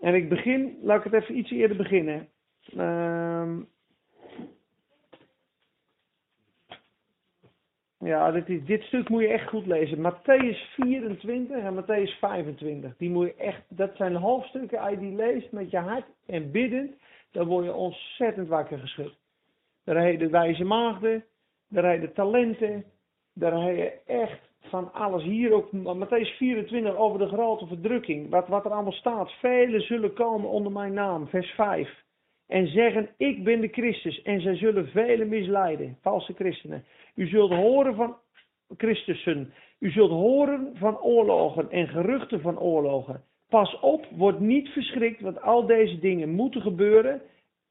[0.00, 2.28] En ik begin, laat ik het even iets eerder beginnen.
[2.76, 3.60] Ehm,
[7.98, 9.98] ja, dit, dit stuk moet je echt goed lezen.
[9.98, 12.96] Matthäus 24 en Matthäus 25.
[12.96, 16.50] Die moet je echt, dat zijn hoofdstukken, als je die leest met je hart en
[16.50, 16.94] biddend,
[17.34, 19.14] dan word je ontzettend wakker geschud.
[19.84, 21.24] Daar heb je wijze maagden,
[21.68, 22.84] daar heb je talenten,
[23.32, 25.22] daar heb je echt van alles.
[25.22, 28.30] Hier ook Matthäus 24 over de grote verdrukking.
[28.30, 29.32] Wat, wat er allemaal staat.
[29.32, 31.28] Velen zullen komen onder mijn naam.
[31.28, 32.02] Vers 5.
[32.46, 34.22] En zeggen, ik ben de Christus.
[34.22, 35.98] En zij zullen velen misleiden.
[36.00, 36.84] Valse christenen.
[37.14, 38.16] U zult horen van
[38.76, 39.52] Christussen.
[39.78, 43.24] U zult horen van oorlogen en geruchten van oorlogen.
[43.54, 47.20] Pas op, word niet verschrikt, want al deze dingen moeten gebeuren.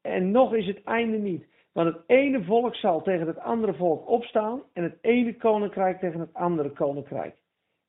[0.02, 1.46] En nog is het einde niet.
[1.72, 6.20] Want het ene volk zal tegen het andere volk opstaan en het ene koninkrijk tegen
[6.20, 7.34] het andere koninkrijk.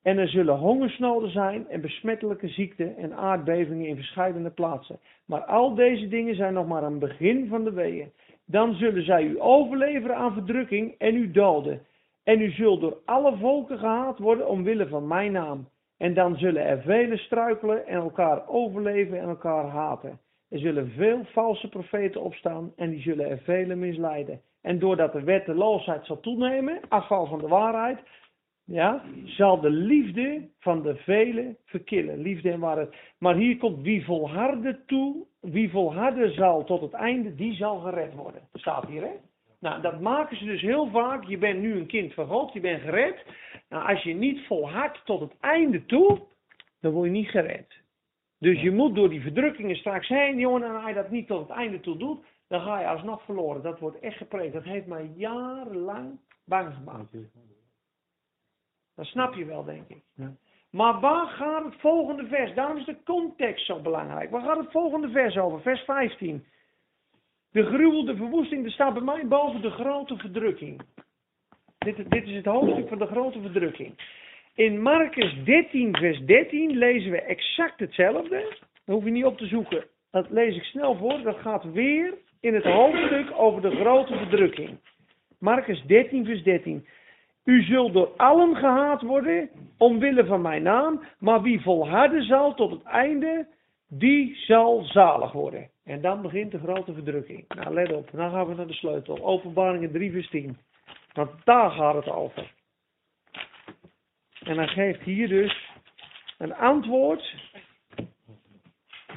[0.01, 4.99] En er zullen hongersnoden zijn en besmettelijke ziekten en aardbevingen in verschillende plaatsen.
[5.25, 8.11] Maar al deze dingen zijn nog maar een begin van de weeën.
[8.45, 11.85] Dan zullen zij u overleveren aan verdrukking en u doden.
[12.23, 15.67] En u zult door alle volken gehaat worden omwille van mijn naam.
[15.97, 20.19] En dan zullen er velen struikelen en elkaar overleven en elkaar haten.
[20.49, 24.41] Er zullen veel valse profeten opstaan en die zullen er velen misleiden.
[24.61, 27.99] En doordat de wetteloosheid zal toenemen, afval van de waarheid,
[28.65, 32.17] ja, zal de liefde van de velen verkillen.
[32.17, 32.95] Liefde en waarheid.
[33.19, 38.13] Maar hier komt wie volharden toe, wie volharden zal tot het einde, die zal gered
[38.13, 38.41] worden.
[38.53, 39.13] Staat hier, hè?
[39.65, 41.23] Nou, dat maken ze dus heel vaak.
[41.23, 43.25] Je bent nu een kind van God, je bent gered.
[43.69, 46.19] Nou, als je niet volhardt tot het einde toe,
[46.79, 47.81] dan word je niet gered.
[48.39, 51.47] Dus je moet door die verdrukkingen straks heen, jongen, en als je dat niet tot
[51.47, 53.61] het einde toe doet, dan ga je alsnog verloren.
[53.61, 54.53] Dat wordt echt gepreekt.
[54.53, 57.11] Dat heeft mij jarenlang bang gemaakt.
[58.95, 60.03] Dat snap je wel, denk ik.
[60.69, 62.53] Maar waar gaat het volgende vers?
[62.53, 64.29] Daarom is de context zo belangrijk.
[64.31, 65.61] Waar gaat het volgende vers over?
[65.61, 66.45] Vers 15.
[67.55, 70.81] De gruwel, de verwoesting, er staat bij mij boven de grote verdrukking.
[71.77, 73.93] Dit, dit is het hoofdstuk van de grote verdrukking.
[74.53, 78.57] In Marcus 13, vers 13 lezen we exact hetzelfde.
[78.85, 79.85] Dat hoef je niet op te zoeken.
[80.11, 81.21] Dat lees ik snel voor.
[81.21, 84.79] Dat gaat weer in het hoofdstuk over de grote verdrukking.
[85.39, 86.87] Marcus 13, vers 13.
[87.43, 92.71] U zult door allen gehaat worden, omwille van mijn naam, maar wie volharden zal tot
[92.71, 93.47] het einde,
[93.87, 95.73] die zal zalig worden.
[95.85, 97.45] En dan begint de grote verdrukking.
[97.47, 99.25] Nou, let op, dan gaan we naar de sleutel.
[99.25, 100.57] Openbaringen 3, vers 10.
[101.13, 102.53] Want daar gaat het over.
[104.43, 105.69] En hij geeft hier dus
[106.37, 107.35] een antwoord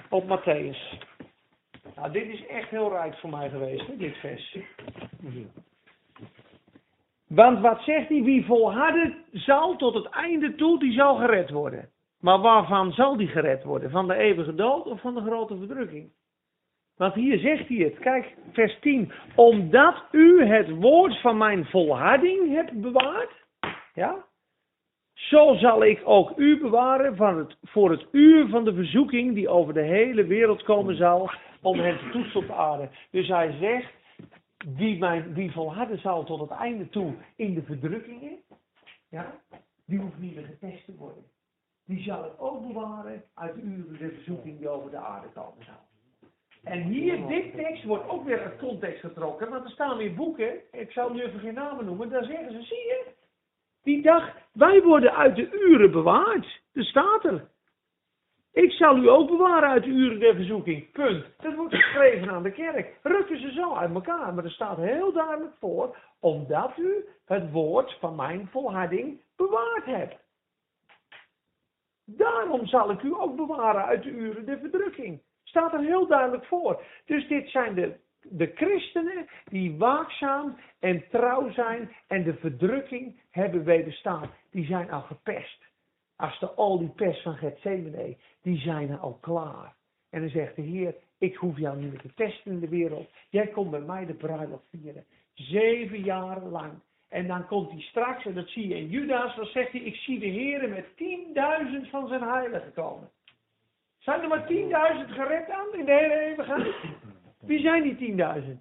[0.09, 1.07] op Matthäus.
[1.95, 4.59] Nou, dit is echt heel rijk voor mij geweest, hè, dit vers.
[7.27, 8.23] Want wat zegt hij?
[8.23, 11.91] Wie volharden zal tot het einde toe, die zal gered worden.
[12.21, 13.91] Maar waarvan zal die gered worden?
[13.91, 16.11] Van de eeuwige dood of van de grote verdrukking?
[16.99, 17.99] Want hier zegt hij het.
[17.99, 19.12] Kijk, vers 10.
[19.34, 23.30] Omdat u het woord van mijn volharding hebt bewaard.
[23.94, 24.24] Ja.
[25.12, 29.49] Zo zal ik ook u bewaren van het, voor het uur van de verzoeking die
[29.49, 31.30] over de hele wereld komen zal.
[31.62, 32.88] Om hen te toetsen op de aarde.
[33.11, 33.96] Dus hij zegt.
[34.76, 38.38] Wie, mijn, wie volharden zal tot het einde toe in de verdrukkingen.
[39.09, 39.40] Ja.
[39.86, 41.24] Die hoeft niet meer getest te worden.
[41.84, 45.64] Die zal ik ook bewaren uit de uren de verzoeking die over de aarde komen
[45.64, 45.86] zal.
[46.69, 50.61] En hier, dit tekst wordt ook weer uit context getrokken, want er staan weer boeken,
[50.73, 53.05] ik zal nu even geen namen noemen, daar zeggen ze, zie je,
[53.83, 56.61] die dag, wij worden uit de uren bewaard.
[56.73, 57.49] Er staat er.
[58.53, 60.91] Ik zal u ook bewaren uit de uren der verzoeking.
[60.91, 61.27] Punt.
[61.39, 62.99] Dat wordt geschreven aan de kerk.
[63.03, 67.97] Rukken ze zo uit elkaar, maar er staat heel duidelijk voor, omdat u het woord
[68.01, 70.16] van mijn volharding bewaard hebt.
[72.05, 75.23] Daarom zal ik u ook bewaren uit de uren der verdrukking.
[75.49, 76.82] Staat er heel duidelijk voor.
[77.05, 83.64] Dus dit zijn de, de christenen die waakzaam en trouw zijn en de verdrukking hebben
[83.64, 84.30] wederstaan.
[84.51, 85.64] Die zijn al gepest.
[86.16, 89.74] Als de oliepest van Gethsemane, die zijn al klaar.
[90.11, 93.11] En dan zegt de Heer, ik hoef jou niet meer te testen in de wereld.
[93.30, 95.05] Jij komt bij mij de bruiloft vieren.
[95.34, 96.72] Zeven jaar lang.
[97.09, 99.96] En dan komt hij straks, en dat zie je in Judas, dan zegt hij, ik
[99.96, 103.11] zie de Heer met tienduizend van zijn heiligen komen.
[104.09, 104.46] Zijn er maar
[105.06, 106.74] 10.000 gered aan in de hele eeuwigheid?
[107.40, 108.61] Wie zijn die 10.000?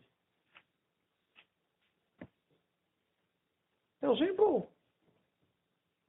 [4.00, 4.70] Heel simpel.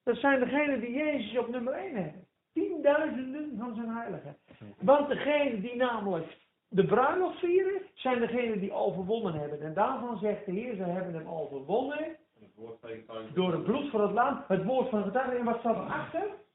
[0.02, 2.26] Dat zijn degenen die Jezus op nummer 1 hebben.
[2.52, 4.36] Tienduizenden van zijn heiligen.
[4.78, 6.36] Want degenen die namelijk
[6.68, 9.60] de bruiloft vieren, zijn degenen die overwonnen hebben.
[9.60, 12.16] En daarvan zegt de Heer, ze hebben hem overwonnen.
[13.34, 15.38] Door het bloed van het lam, het woord van het getuige.
[15.38, 16.46] En wat staat erachter?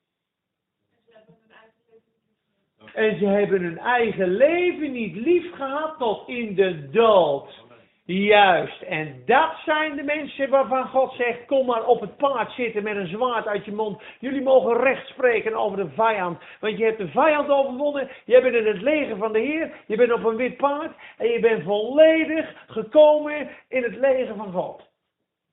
[2.94, 7.62] En ze hebben hun eigen leven niet lief gehad tot in de dood.
[8.06, 8.82] Juist.
[8.82, 12.96] En dat zijn de mensen waarvan God zegt: Kom maar op het paard zitten met
[12.96, 14.02] een zwaard uit je mond.
[14.20, 16.38] Jullie mogen recht spreken over de vijand.
[16.60, 18.10] Want je hebt de vijand overwonnen.
[18.26, 19.74] Je bent in het leger van de Heer.
[19.88, 20.92] Je bent op een wit paard.
[21.18, 24.92] En je bent volledig gekomen in het leger van God.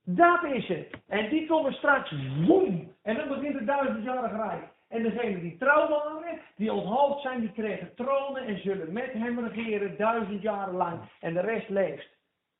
[0.03, 0.89] Dat is het.
[1.07, 2.13] En die komen straks.
[2.45, 2.93] Boem.
[3.03, 4.63] En dan begint het duizendjarig rijk.
[4.91, 9.39] En degenen die trouw waren, die onthoofd zijn, die kregen tronen en zullen met hem
[9.39, 11.01] regeren duizend jaren lang.
[11.19, 12.09] En de rest leeft.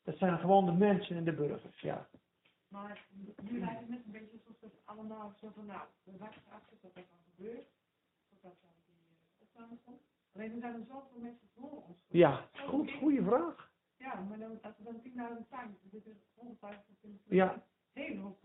[0.04, 2.08] Dat zijn gewoon de mensen en de burgers, ja.
[2.68, 3.06] Maar
[3.42, 6.62] nu lijkt het net een beetje alsof het allemaal zo van, nou, we wachten af
[6.70, 7.04] tot dat dan
[7.36, 7.68] gebeurt.
[8.30, 10.02] Totdat dan die uh, opname komt.
[10.36, 11.98] Alleen er zijn er zoveel mensen voor ons.
[12.08, 13.72] Ja, goed, goede vraag.
[13.98, 15.02] Ja, maar dan, als er dan
[15.44, 16.96] 10.000 zijn, zitten er 150
[17.28, 17.64] Ja.
[17.94, 18.38] hele hoop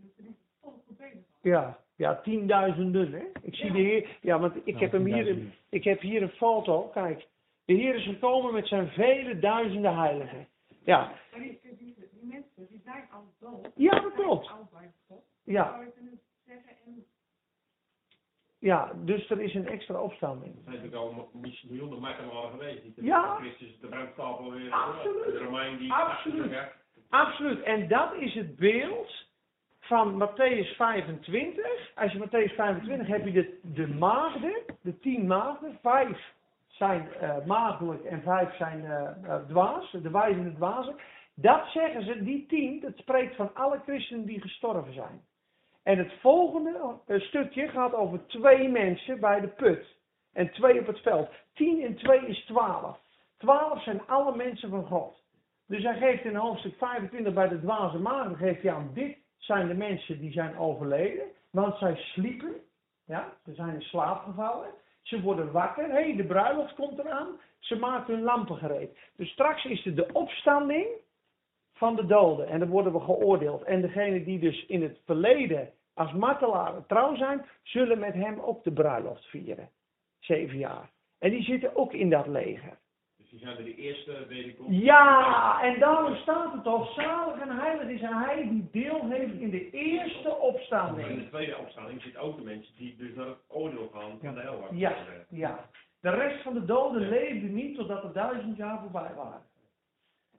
[1.42, 3.24] Ja, ja, tienduizenden, hè.
[3.42, 5.36] Ik zie de Heer, ja, want ik heb hem hier,
[5.68, 7.26] ik heb hier een foto, kijk.
[7.64, 10.48] De Heer is gekomen met zijn vele duizenden heiligen.
[10.84, 13.70] Ja, Maar die, die, die, mensen, die zijn al dood.
[13.74, 14.48] Ja, dat klopt.
[14.50, 15.22] al bij God.
[15.44, 17.04] ja, Zou je kunnen zeggen, en
[18.58, 20.54] ja, dus er is een extra opstanding.
[20.56, 21.30] Er zijn natuurlijk al
[21.68, 22.82] miljoenen martelaren geweest.
[22.82, 23.36] Die Ja.
[23.36, 24.70] Christus de brandstapel weer.
[24.72, 25.24] Absoluut.
[25.24, 25.92] De Romein die.
[25.92, 26.50] Absoluut.
[26.50, 26.72] Ja.
[27.08, 27.62] Absoluut.
[27.62, 29.24] En dat is het beeld
[29.86, 31.92] van Matthäus 25.
[31.94, 35.78] Als je Matthäus 25 heb je de, de maagden, de tien maagden.
[35.82, 36.34] Vijf
[36.66, 40.96] zijn eh maagdelijk en vijf zijn eh eh, dwaas, de wijzen en de dwazen.
[41.34, 45.20] Dat zeggen ze, die tien, dat spreekt van alle christenen die gestorven zijn.
[45.82, 49.96] En het volgende stukje gaat over twee mensen bij de put.
[50.32, 51.28] En twee op het veld.
[51.54, 52.98] Tien en twee is twaalf.
[53.36, 55.24] Twaalf zijn alle mensen van God.
[55.66, 59.16] Dus hij geeft in hoofdstuk 25 bij de dwaze maagden, geeft hij aan, dit
[59.46, 62.54] zijn de mensen die zijn overleden, want zij sliepen,
[63.04, 64.70] ja, ze zijn in slaap gevallen,
[65.02, 68.98] ze worden wakker, hé, hey, de bruiloft komt eraan, ze maken hun lampen gereed.
[69.16, 70.86] Dus straks is er de opstanding
[71.72, 73.62] van de doden en dan worden we geoordeeld.
[73.62, 78.64] En degenen die dus in het verleden als martelaren trouw zijn, zullen met hem ook
[78.64, 79.70] de bruiloft vieren.
[80.18, 80.90] Zeven jaar.
[81.18, 82.78] En die zitten ook in dat leger.
[83.30, 84.82] Dus die zijn er de eerste wederkomst.
[84.82, 89.50] Ja, en daarom staat het toch, zalig en heilig is hij die deel heeft in
[89.50, 91.18] de eerste Maar in opstanding.
[91.18, 94.40] de tweede opstanding zitten ook de mensen die dus naar het oordeel gaan van de
[94.40, 94.74] hel.
[94.74, 94.94] Ja,
[95.28, 95.68] ja.
[96.00, 99.42] De rest van de doden leefde niet totdat er duizend jaar voorbij waren.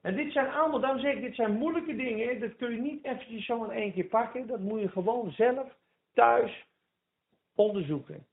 [0.02, 2.40] En dit zijn allemaal, daarom zeg ik, dit zijn moeilijke dingen.
[2.40, 4.46] Dat kun je niet eventjes zo in één keer pakken.
[4.46, 5.76] Dat moet je gewoon zelf
[6.14, 6.66] thuis
[7.54, 8.26] onderzoeken.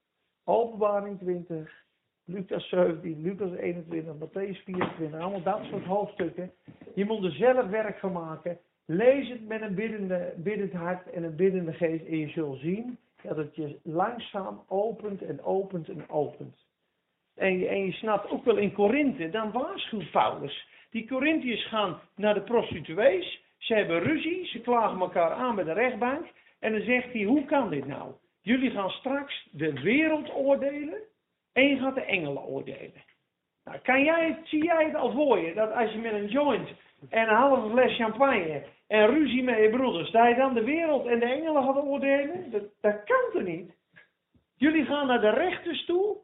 [0.43, 1.84] Openbaring 20,
[2.27, 6.51] Lucas 17, Lucas 21, Matthäus 24, allemaal dat soort hoofdstukken.
[6.95, 8.59] Je moet er zelf werk van maken.
[8.85, 12.05] Lees het met een biddende, biddend hart en een biddende geest.
[12.05, 16.65] En je zult zien dat het je langzaam opent en opent en opent.
[17.35, 20.67] En je, en je snapt ook wel in Korinthe, dan waarschuwt Paulus.
[20.89, 23.43] Die Corinthiërs gaan naar de prostituees.
[23.57, 26.25] Ze hebben ruzie, ze klagen elkaar aan bij de rechtbank.
[26.59, 28.11] En dan zegt hij, hoe kan dit nou?
[28.41, 30.99] Jullie gaan straks de wereld oordelen
[31.63, 33.03] je gaat de engelen oordelen.
[33.63, 36.69] Nou, kan jij zie jij het al voor je, dat als je met een joint
[37.09, 41.05] en een halve fles champagne en ruzie met je broeders, dat je dan de wereld
[41.05, 42.51] en de engelen gaat oordelen?
[42.81, 43.71] Dat, kan toch niet?
[44.57, 46.17] Jullie gaan naar de rechters toe,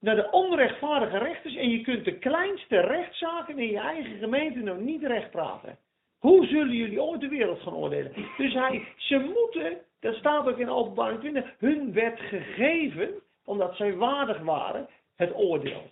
[0.00, 4.78] naar de onrechtvaardige rechters en je kunt de kleinste rechtszaken in je eigen gemeente nog
[4.78, 5.78] niet recht praten.
[6.18, 8.12] Hoe zullen jullie ooit de wereld gaan oordelen?
[8.36, 13.96] Dus hij, ze moeten, dat staat ook in openbaring 20, hun werd gegeven, omdat zij
[13.96, 15.90] waardig waren, het oordeel.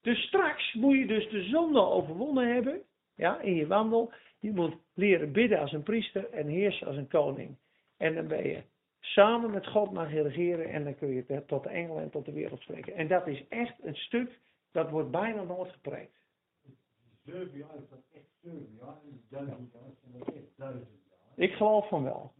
[0.00, 2.82] Dus straks moet je dus de zonde overwonnen hebben,
[3.14, 4.12] ja, in je wandel.
[4.38, 7.56] Je moet leren bidden als een priester en heersen als een koning.
[7.96, 8.62] En dan ben je
[9.00, 12.24] samen met God mag je regeren en dan kun je tot de engelen en tot
[12.24, 12.94] de wereld spreken.
[12.94, 14.38] En dat is echt een stuk,
[14.72, 16.16] dat wordt bijna nooit gepreekt.
[17.24, 18.96] Zeven jaar is dat echt zeven jaar.
[19.04, 21.46] En duizend jaar zijn dat echt duizend jaar.
[21.46, 22.32] Ik geloof van wel.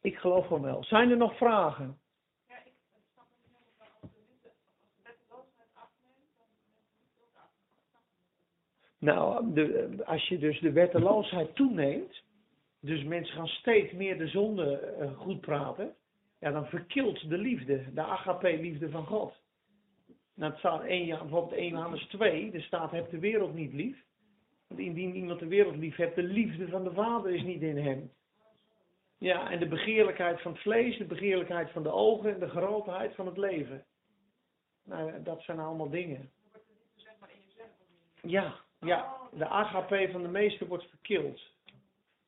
[0.00, 0.84] Ik geloof van wel.
[0.84, 1.98] Zijn er nog vragen?
[2.48, 6.46] Ja, ik eh, snap het niet helemaal als de liefde, als de wetteloosheid afneemt, dan
[6.52, 7.50] neemt de liefde ook af.
[7.72, 8.93] Ik snap het niet.
[9.04, 12.22] Nou, als je dus de wetteloosheid toeneemt,
[12.80, 15.94] dus mensen gaan steeds meer de zonde eh, goed praten,
[16.40, 19.34] ja, dan verkilt de liefde, de agape-liefde van God.
[20.34, 23.72] Nou, het staat 1, Johan- bijvoorbeeld 1 Johannes 2, er staat heb de wereld niet
[23.72, 24.04] lief.
[24.68, 27.78] Want indien iemand de wereld lief hebt, de liefde van de Vader is niet in
[27.78, 28.10] hem.
[29.18, 33.14] Ja, en de begeerlijkheid van het vlees, de begeerlijkheid van de ogen en de grootheid
[33.14, 33.84] van het leven.
[34.84, 36.30] Nou, dat zijn allemaal dingen.
[38.22, 41.40] Ja, ja, de agape van de meester wordt verkild.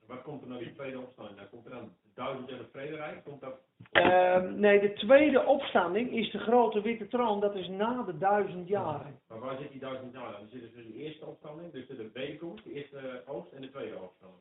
[0.07, 1.36] Wat komt er nou die tweede opstanding?
[1.36, 3.24] Nou, komt er dan de duizend jaar vrederijk?
[3.24, 3.61] Komt dat...
[3.92, 7.40] Ehm, nee, de tweede opstanding is de grote witte troon.
[7.40, 9.20] Dat is na de duizend jaren.
[9.28, 10.40] Maar waar zit die duizend jaar dan?
[10.40, 13.98] Er zit dus de eerste opstanding, dus de wederkomst, de eerste oogst en de tweede
[13.98, 14.40] opstanding.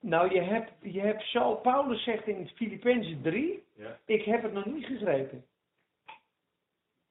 [0.00, 3.98] Nou, je hebt, je hebt zo, Paulus zegt in Filippenzen 3, Ja?
[4.04, 5.44] ik heb het nog niet gegrepen.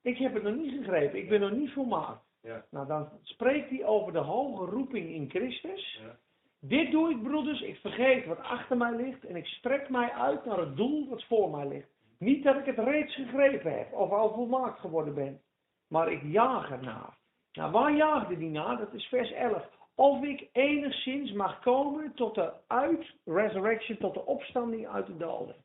[0.01, 2.23] Ik heb het nog niet gegrepen, ik ben nog niet volmaakt.
[2.41, 2.65] Ja.
[2.71, 5.99] Nou, dan spreekt hij over de hoge roeping in Christus.
[6.01, 6.15] Ja.
[6.59, 10.45] Dit doe ik, broeders, ik vergeet wat achter mij ligt en ik strek mij uit
[10.45, 11.89] naar het doel wat voor mij ligt.
[12.19, 15.41] Niet dat ik het reeds gegrepen heb of al volmaakt geworden ben,
[15.87, 17.17] maar ik jaag ernaar.
[17.53, 18.77] Nou, waar jaagde die naar?
[18.77, 19.69] Dat is vers 11.
[19.95, 25.55] Of ik enigszins mag komen tot de uit resurrection, tot de opstanding uit de doden.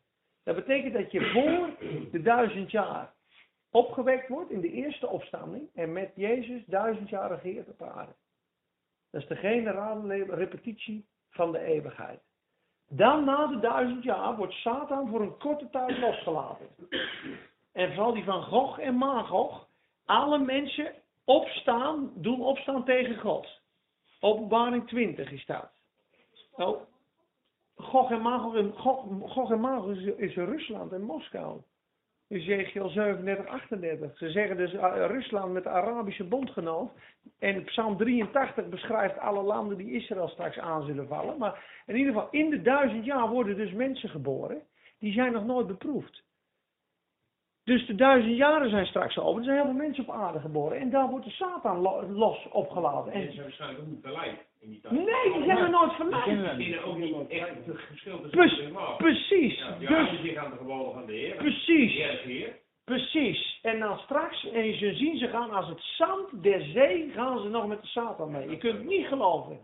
[0.44, 3.14] Dat betekent dat je voor de duizend jaar
[3.70, 8.12] opgewekt wordt in de eerste opstanding en met Jezus duizend jaar regeert op aarde.
[9.10, 12.20] Dat is de generale repetitie van de eeuwigheid.
[12.88, 16.66] Dan na de duizend jaar wordt Satan voor een korte tijd losgelaten.
[17.72, 19.68] En zal die van Gog en Magog
[20.04, 20.94] alle mensen
[21.24, 23.60] opstaan, doen opstaan tegen God.
[24.20, 25.70] Openbaring 20 is dat.
[26.56, 26.78] Nou,
[27.76, 28.76] Gog en Magog,
[29.32, 31.60] Gog, en Magog is Rusland en Moskou.
[32.28, 34.16] Ezekiel 37, 38.
[34.18, 36.90] Ze zeggen dus uh, Rusland met de Arabische bondgenoot.
[37.38, 41.38] En Psalm 83 beschrijft alle landen die Israël straks aan zullen vallen.
[41.38, 44.62] Maar in ieder geval, in de duizend jaar worden dus mensen geboren.
[44.98, 46.24] Die zijn nog nooit beproefd.
[47.64, 49.38] Dus de duizend jaren zijn straks over.
[49.38, 50.78] Er zijn heel veel mensen op aarde geboren.
[50.78, 53.12] En daar wordt de Satan lo- los opgelaten.
[53.12, 54.92] En ze waarschijnlijk ook niet verleid in die tijd.
[54.94, 56.24] nee, die zijn er nooit verleid.
[56.24, 59.58] Die kennen ook niet echt het verschil tussen Precies.
[59.58, 61.36] Ja, die Dus, zich aan de gewonen van de Heer.
[61.36, 61.94] precies.
[61.94, 62.58] Heer.
[62.84, 63.58] Precies.
[63.62, 67.42] En dan straks, en je zult zien, ze gaan als het zand der zee, gaan
[67.42, 68.50] ze nog met de Satan mee.
[68.50, 69.58] Je kunt het niet geloven.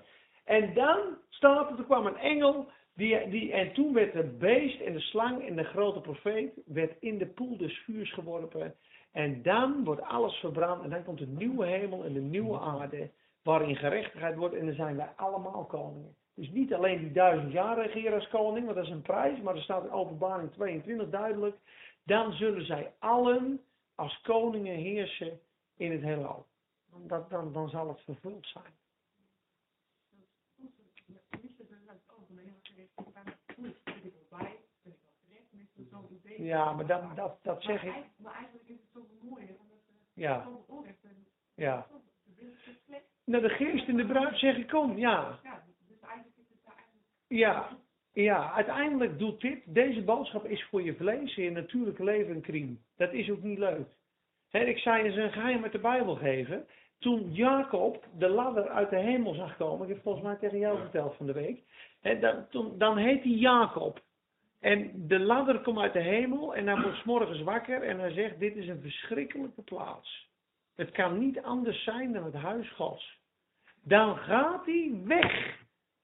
[0.45, 0.99] En dan
[1.29, 5.01] staat er, er kwam een engel, die, die, en toen werd het beest en de
[5.01, 8.75] slang en de grote profeet, werd in de poel des vuurs geworpen.
[9.13, 13.11] En dan wordt alles verbrand en dan komt de nieuwe hemel en de nieuwe aarde,
[13.43, 16.17] waarin gerechtigheid wordt en dan zijn wij allemaal koningen.
[16.35, 19.55] Dus niet alleen die duizend jaar regeren als koning, want dat is een prijs, maar
[19.55, 21.57] er staat in openbaring 22 duidelijk,
[22.03, 23.61] dan zullen zij allen
[23.95, 25.41] als koningen heersen
[25.77, 26.47] in het heelal.
[27.07, 28.81] dan, dan, dan zal het vervuld zijn.
[36.37, 37.95] Ja, maar dat, dat, dat zeg ik.
[38.17, 39.57] Maar eigenlijk is het zoveel mooier,
[40.15, 40.49] Ja,
[41.55, 41.87] ja.
[43.25, 45.39] Nou, de geest in de bruid zeg ik kom, ja.
[45.43, 45.99] Ja, dus het
[47.29, 47.79] Ja,
[48.13, 52.43] ja, uiteindelijk doet dit, deze boodschap is voor je vlees en je natuurlijke leven een
[52.43, 52.77] crime.
[52.97, 53.89] Dat is ook niet leuk.
[54.51, 56.67] Hè, ik zei eens een geheim uit de Bijbel geven.
[56.99, 60.79] Toen Jacob de ladder uit de hemel zag komen, ik heb volgens mij tegen jou
[60.79, 61.63] verteld van de week.
[62.01, 64.03] Hè, dan, toen, dan heet hij Jacob.
[64.61, 68.11] En de ladder komt uit de hemel en hij wordt 's morgens wakker en hij
[68.11, 70.31] zegt, dit is een verschrikkelijke plaats.
[70.83, 73.19] Het kan niet anders zijn dan het huis Gods.
[73.83, 75.59] Dan gaat hij weg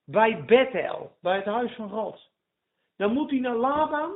[0.05, 2.31] bij Bethel, bij het huis van God.
[2.97, 4.11] Dan moet hij naar Laban,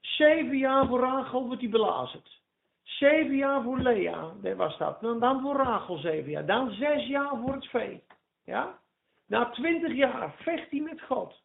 [0.00, 2.42] zeven jaar voor Rachel wordt hij belazerd.
[2.82, 5.00] Zeven jaar voor Lea, dat was dat.
[5.00, 6.46] Dan, dan voor Rachel zeven jaar.
[6.46, 8.02] Dan zes jaar voor het vee.
[8.44, 8.78] Ja?
[9.26, 11.42] Na twintig jaar vecht hij met God.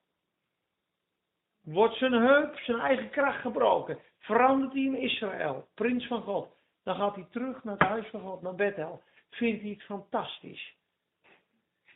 [1.63, 3.99] Wordt zijn heup, zijn eigen kracht gebroken.
[4.19, 6.57] Verandert hij in Israël, prins van God.
[6.83, 9.01] Dan gaat hij terug naar het huis van God, naar Bethel.
[9.29, 10.77] Vindt hij het fantastisch.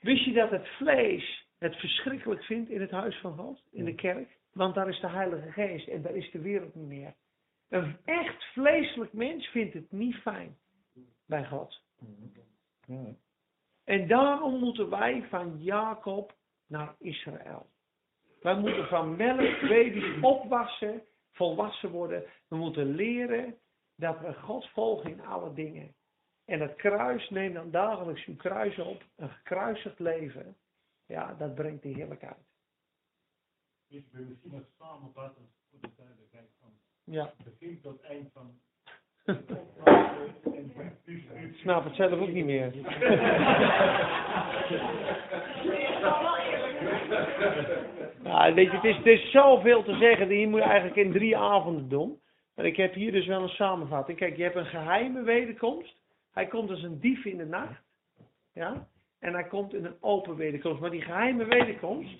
[0.01, 3.95] Wist je dat het vlees het verschrikkelijk vindt in het huis van God, in de
[3.95, 4.38] kerk?
[4.53, 7.13] Want daar is de Heilige Geest en daar is de wereld niet meer.
[7.69, 10.57] Een echt vleeselijk mens vindt het niet fijn
[11.25, 11.81] bij God.
[13.84, 16.36] En daarom moeten wij van Jacob
[16.67, 17.65] naar Israël.
[18.41, 22.23] Wij moeten van melk, baby's opwassen, volwassen worden.
[22.47, 23.57] We moeten leren
[23.96, 25.96] dat we God volgen in alle dingen.
[26.46, 29.04] En het kruis, neem dan dagelijks uw kruis op.
[29.16, 30.58] Een gekruisigd leven,
[31.06, 32.52] ja, dat brengt de heerlijkheid.
[33.88, 34.64] Ik wil misschien nog
[35.10, 36.70] voor de duidelijkheid van
[37.04, 38.62] Ja, begin tot eind van
[41.06, 42.74] dus ik snap het zelf ook niet meer.
[48.24, 50.30] Nou, weet je, het is, het is zoveel te zeggen.
[50.30, 52.22] Hier moet je eigenlijk in drie avonden doen.
[52.56, 54.18] Maar ik heb hier dus wel een samenvatting.
[54.18, 55.95] Kijk, je hebt een geheime wederkomst.
[56.34, 57.82] Hij komt als een dief in de nacht.
[58.54, 58.88] Ja?
[59.20, 60.82] En hij komt in een open wederkomst.
[60.82, 62.16] Maar die geheime wederkomst,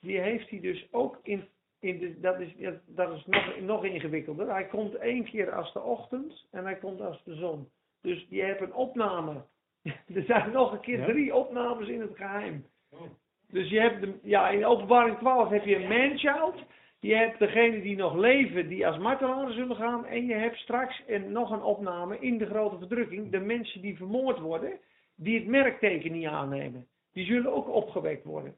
[0.00, 1.48] die heeft hij dus ook in,
[1.80, 2.54] in de, dat is,
[2.86, 4.50] dat is nog, nog ingewikkelder.
[4.50, 7.68] Hij komt één keer als de ochtend en hij komt als de zon.
[8.00, 9.44] Dus je hebt een opname.
[10.14, 11.06] Er zijn nog een keer Ja?
[11.06, 12.64] drie opnames in het geheim.
[13.48, 16.54] Dus je hebt, de, ja, in openbaring 12 heb je een manchild.
[17.02, 20.06] Je hebt degene die nog leven, die als martelaren zullen gaan.
[20.06, 23.30] En je hebt straks en nog een opname in de grote verdrukking.
[23.30, 24.78] De mensen die vermoord worden,
[25.16, 26.86] die het merkteken niet aannemen.
[27.12, 28.56] Die zullen ook opgewekt worden.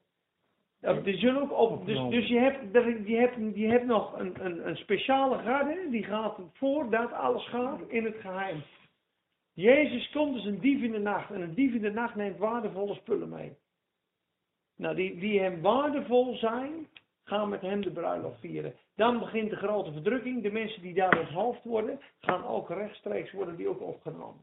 [1.02, 2.58] Die zullen ook op, dus, dus je hebt,
[3.06, 7.80] je hebt, je hebt nog een, een, een speciale garde, die gaat voordat alles gaat
[7.88, 8.62] in het geheim.
[9.54, 11.30] Jezus komt als een dief in de nacht.
[11.30, 13.52] En een dief in de nacht neemt waardevolle spullen mee.
[14.76, 16.86] Nou, die, die hem waardevol zijn,
[17.24, 18.74] gaan met hem de bruiloft vieren.
[18.96, 20.42] Dan begint de grote verdrukking.
[20.42, 24.40] De mensen die daar het hoofd worden, gaan ook rechtstreeks worden die ook opgenomen.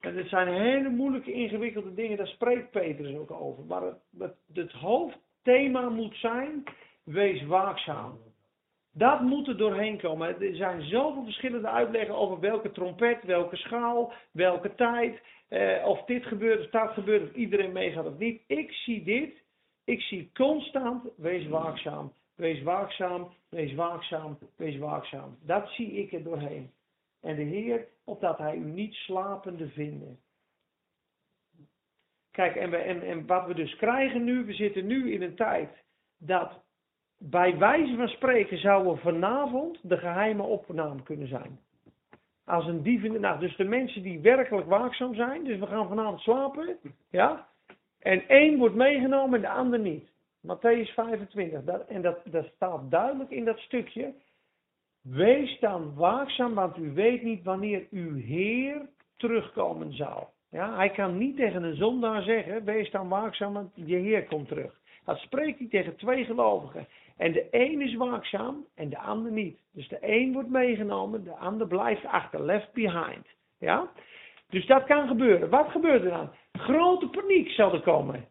[0.00, 3.64] En dit zijn hele moeilijke, ingewikkelde dingen, daar spreekt Petrus ook over.
[3.64, 6.64] Maar het, het, het hoofdthema moet zijn,
[7.04, 8.18] wees waakzaam.
[8.92, 10.40] Dat moet er doorheen komen.
[10.40, 15.20] Er zijn zoveel verschillende uitleggen over welke trompet, welke schaal, welke tijd.
[15.48, 18.42] Eh, of dit gebeurt of dat gebeurt, of iedereen meegaat of niet.
[18.46, 19.44] Ik zie dit.
[19.86, 22.12] Ik zie constant, wees waakzaam.
[22.34, 25.36] Wees waakzaam, wees waakzaam, wees waakzaam.
[25.42, 26.70] Dat zie ik er doorheen.
[27.20, 30.18] En de Heer, opdat Hij u niet slapende vinden.
[32.30, 35.84] Kijk, en, en, en wat we dus krijgen nu, we zitten nu in een tijd
[36.18, 36.64] dat
[37.18, 41.60] bij wijze van spreken zouden vanavond de geheime opname kunnen zijn.
[42.44, 43.40] Als een dief in de nacht.
[43.40, 46.78] Dus de mensen die werkelijk waakzaam zijn, dus we gaan vanavond slapen,
[47.10, 47.48] ja.
[48.06, 50.08] En één wordt meegenomen en de ander niet.
[50.40, 51.64] Matthäus 25.
[51.64, 54.14] Dat, en dat, dat staat duidelijk in dat stukje.
[55.02, 60.32] Wees dan waakzaam, want u weet niet wanneer uw Heer terugkomen zal.
[60.50, 64.48] Ja, hij kan niet tegen een zondaar zeggen, wees dan waakzaam, want je Heer komt
[64.48, 64.80] terug.
[65.04, 66.86] Dat spreekt hij tegen twee gelovigen.
[67.16, 69.58] En de een is waakzaam en de ander niet.
[69.72, 73.26] Dus de een wordt meegenomen, de ander blijft achter, left behind.
[73.58, 73.90] Ja?
[74.48, 75.50] Dus dat kan gebeuren.
[75.50, 76.30] Wat gebeurt er dan?
[76.58, 78.24] Grote paniek zal er komen.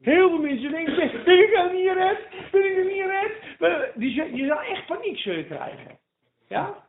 [0.00, 2.18] Heel veel mensen denken, ben ik er niet red?
[2.50, 3.92] Ben ik er niet red?
[3.94, 5.98] Die Je zal echt paniek zullen krijgen.
[6.48, 6.86] Ja?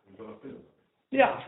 [1.10, 1.44] Ja,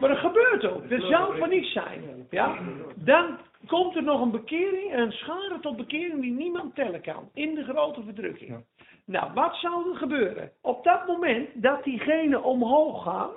[0.00, 0.90] maar dat gebeurt ook.
[0.90, 2.26] Er zal paniek zijn.
[2.30, 2.58] Ja?
[2.94, 7.28] Dan komt er nog een bekering, een schare tot bekering die niemand tellen kan.
[7.34, 8.64] In de grote verdrukking.
[9.04, 10.52] Nou, wat zou er gebeuren?
[10.62, 13.30] Op dat moment dat diegenen omhoog gaan,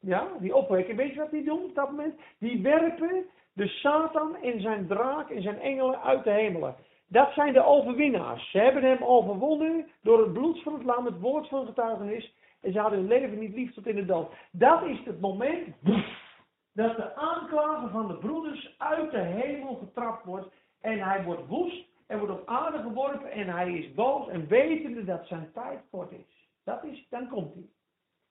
[0.00, 2.14] ja, die opwekken, weet je wat die doen op dat moment?
[2.38, 3.26] Die werpen
[3.58, 6.76] de Satan en zijn draak en zijn engelen uit de hemelen.
[7.08, 8.50] Dat zijn de overwinnaars.
[8.50, 12.34] Ze hebben hem overwonnen door het bloed van het lam, het woord van getuigenis.
[12.60, 14.32] En ze hadden hun leven niet lief tot in de dood.
[14.50, 15.76] Dat is het moment
[16.72, 20.54] dat de aanklager van de broeders uit de hemel getrapt wordt.
[20.80, 25.04] En hij wordt woest en wordt op aarde geworpen en hij is boos en wetende
[25.04, 26.48] dat zijn tijd kort is.
[26.64, 27.68] Dat is, dan komt hij.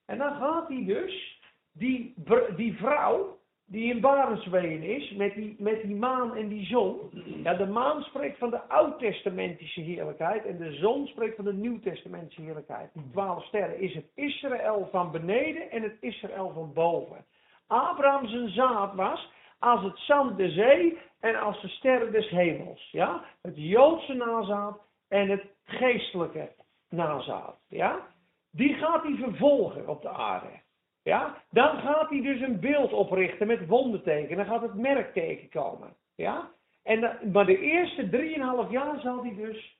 [0.06, 2.14] En dan gaat hij dus, die,
[2.56, 3.37] die vrouw,
[3.70, 7.00] die in Barensween is, met die, met die maan en die zon.
[7.44, 12.42] Ja, de maan spreekt van de oud-testamentische heerlijkheid en de zon spreekt van de nieuw-testamentische
[12.42, 12.90] heerlijkheid.
[12.94, 17.26] Die twaalf sterren is het Israël van beneden en het Israël van boven.
[17.68, 22.90] Abraham zijn zaad was als het zand der zee en als de sterren des hemels.
[22.92, 23.24] Ja?
[23.42, 26.52] Het Joodse nazaad en het geestelijke
[26.90, 27.56] nazaad.
[27.68, 28.08] Ja?
[28.52, 30.66] Die gaat hij vervolgen op de aarde.
[31.08, 31.38] Ja?
[31.52, 34.38] Dan gaat hij dus een beeld oprichten met wonderteken.
[34.38, 35.94] Dan gaat het merkteken komen.
[36.16, 36.52] Ja?
[36.84, 39.78] En da- maar de eerste drieënhalf jaar zal hij dus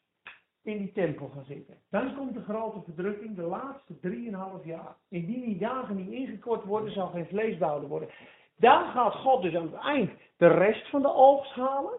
[0.64, 1.78] in die tempel gaan zitten.
[1.90, 4.96] Dan komt de grote verdrukking, de laatste drieënhalf jaar.
[5.10, 8.10] Indien die dagen niet ingekort worden, zal geen vlees behouden worden.
[8.58, 11.98] Dan gaat God dus aan het eind de rest van de oogst halen.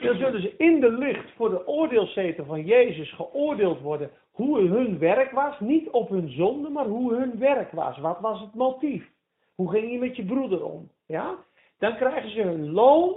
[0.00, 4.98] Dan zullen ze in de lucht voor de oordeelszetel van Jezus geoordeeld worden hoe hun
[4.98, 5.60] werk was.
[5.60, 7.98] Niet op hun zonde, maar hoe hun werk was.
[7.98, 9.10] Wat was het motief?
[9.54, 10.90] Hoe ging je met je broeder om?
[11.06, 11.34] Ja?
[11.78, 13.14] Dan krijgen ze hun loon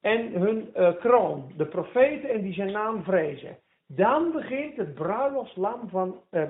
[0.00, 1.52] en hun eh, kroon.
[1.56, 3.58] De profeten en die zijn naam vrezen.
[3.86, 6.42] Dan begint het bruiloftslam van, eh,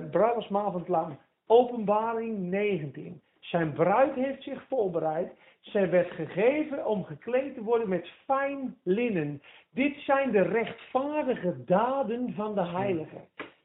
[0.49, 1.17] van het lam.
[1.47, 3.21] Openbaring 19.
[3.39, 5.33] Zijn bruid heeft zich voorbereid.
[5.63, 9.41] Zij werd gegeven om gekleed te worden met fijn linnen.
[9.71, 13.17] Dit zijn de rechtvaardige daden van de heilige.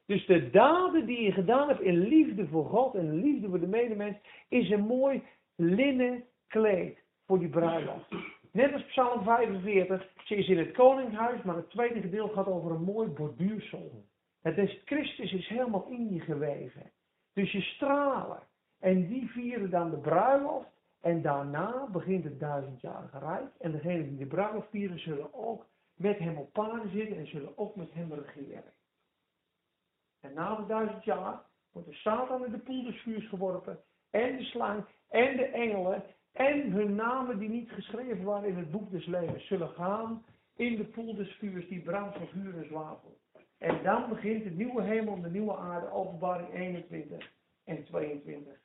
[0.05, 3.67] Dus de daden die je gedaan hebt in liefde voor God en liefde voor de
[3.67, 5.23] medemens, is een mooi
[5.55, 8.09] linnen kleed voor die bruiloft.
[8.51, 12.71] Net als Psalm 45, ze is in het koninghuis, maar het tweede gedeelte gaat over
[12.71, 14.03] een mooi borduursel.
[14.41, 16.91] Het is, Christus is helemaal in je geweven.
[17.33, 18.39] Dus je stralen.
[18.79, 20.78] En die vieren dan de bruiloft.
[21.01, 23.55] En daarna begint het duizendjarige rijk.
[23.59, 27.57] En degenen die de bruiloft vieren, zullen ook met hem op paarden zitten en zullen
[27.57, 28.73] ook met hem regeren.
[30.19, 31.41] En na de duizend jaar
[31.71, 33.79] wordt de Satan in de poel des vuurs geworpen.
[34.09, 38.71] En de slang en de engelen en hun namen die niet geschreven waren in het
[38.71, 40.25] boek des levens zullen gaan
[40.55, 43.17] in de poel des vuurs die brandt van vuur en zwavel.
[43.57, 47.31] En dan begint de nieuwe hemel en de nieuwe aarde, openbaring 21
[47.63, 48.59] en 22.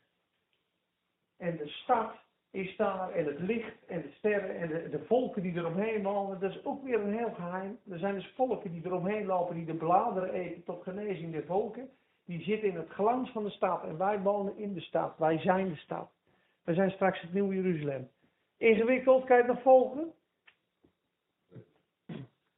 [1.37, 2.24] En de stad
[2.55, 6.41] is daar en het licht en de sterren en de, de volken die eromheen wonen.
[6.41, 7.79] Dat is ook weer een heel geheim.
[7.91, 11.89] Er zijn dus volken die eromheen lopen die de bladeren eten tot genezing der volken.
[12.27, 15.19] Die zitten in het glans van de stad en wij wonen in de stad.
[15.19, 16.11] Wij zijn de stad.
[16.65, 18.09] We zijn straks het nieuwe Jeruzalem.
[18.57, 20.13] Ingewikkeld, kan je het volgen?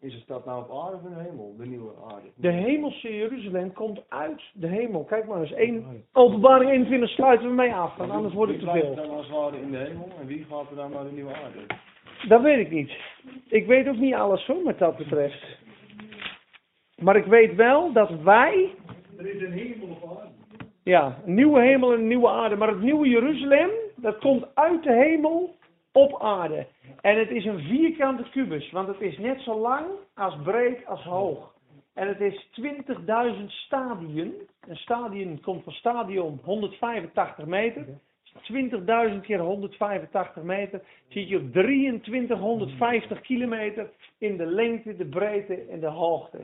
[0.01, 1.55] Is de stad nou op aarde of in de hemel?
[1.59, 2.29] De nieuwe aarde.
[2.35, 5.05] De hemelse Jeruzalem komt uit de hemel.
[5.05, 8.73] Kijk maar eens, één, openbaring 21 sluiten we mee af, want anders wordt het te
[8.73, 8.95] Wie veel.
[8.95, 11.35] dan als het ware in de hemel en wie gaat er dan naar de nieuwe
[11.35, 11.59] aarde?
[12.29, 12.91] Dat weet ik niet.
[13.49, 15.59] Ik weet ook niet alles hoor, wat dat betreft.
[17.03, 18.71] Maar ik weet wel dat wij,
[19.19, 20.31] Er is een hemel op aarde.
[20.83, 22.57] ja, een nieuwe hemel en een nieuwe aarde.
[22.57, 25.55] Maar het nieuwe Jeruzalem, dat komt uit de hemel
[25.93, 26.67] op aarde.
[27.01, 31.03] En het is een vierkante kubus, want het is net zo lang als breed als
[31.03, 31.55] hoog.
[31.95, 34.35] En het is 20.000 stadien.
[34.69, 37.87] Een stadion komt van stadion 185 meter.
[38.53, 40.81] 20.000 keer 185 meter.
[41.09, 46.39] Zit je op 2350 kilometer in de lengte, de breedte en de hoogte.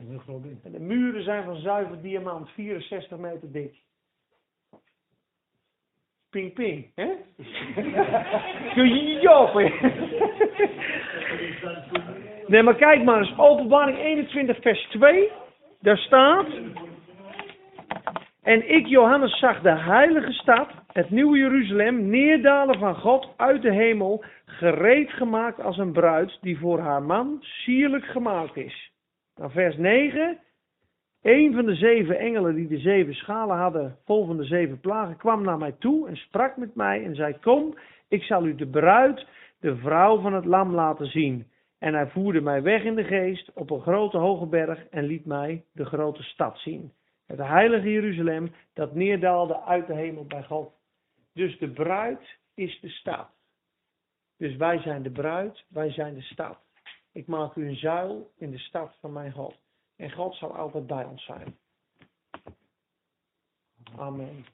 [0.63, 3.81] En de muren zijn van zuiver diamant, 64 meter dik.
[6.33, 7.09] Ping ping, hè?
[9.21, 9.73] Jopen?
[12.51, 15.29] nee, maar kijk maar eens, openbaring 21 vers 2,
[15.81, 16.47] daar staat...
[18.41, 23.73] En ik, Johannes, zag de heilige stad, het nieuwe Jeruzalem, neerdalen van God uit de
[23.73, 28.91] hemel, gereed gemaakt als een bruid die voor haar man sierlijk gemaakt is.
[29.35, 30.39] Dan vers 9.
[31.23, 35.17] Een van de zeven engelen die de zeven schalen hadden, vol van de zeven plagen,
[35.17, 37.77] kwam naar mij toe en sprak met mij en zei: Kom,
[38.07, 39.27] ik zal u de bruid,
[39.59, 41.47] de vrouw van het lam laten zien.
[41.79, 45.25] En hij voerde mij weg in de geest op een grote hoge berg en liet
[45.25, 46.91] mij de grote stad zien.
[47.25, 50.71] Het heilige Jeruzalem dat neerdaalde uit de hemel bij God.
[51.33, 53.29] Dus de bruid is de stad.
[54.37, 56.57] Dus wij zijn de bruid, wij zijn de stad.
[57.13, 59.62] Ik maak u een zuil in de stad van mijn God.
[59.95, 61.57] En God zal altijd bij ons zijn.
[63.97, 64.45] Amen.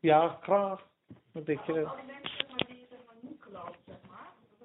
[0.00, 0.88] Ja, graag.
[1.32, 1.86] Wat denk je?
[1.86, 2.35] Al die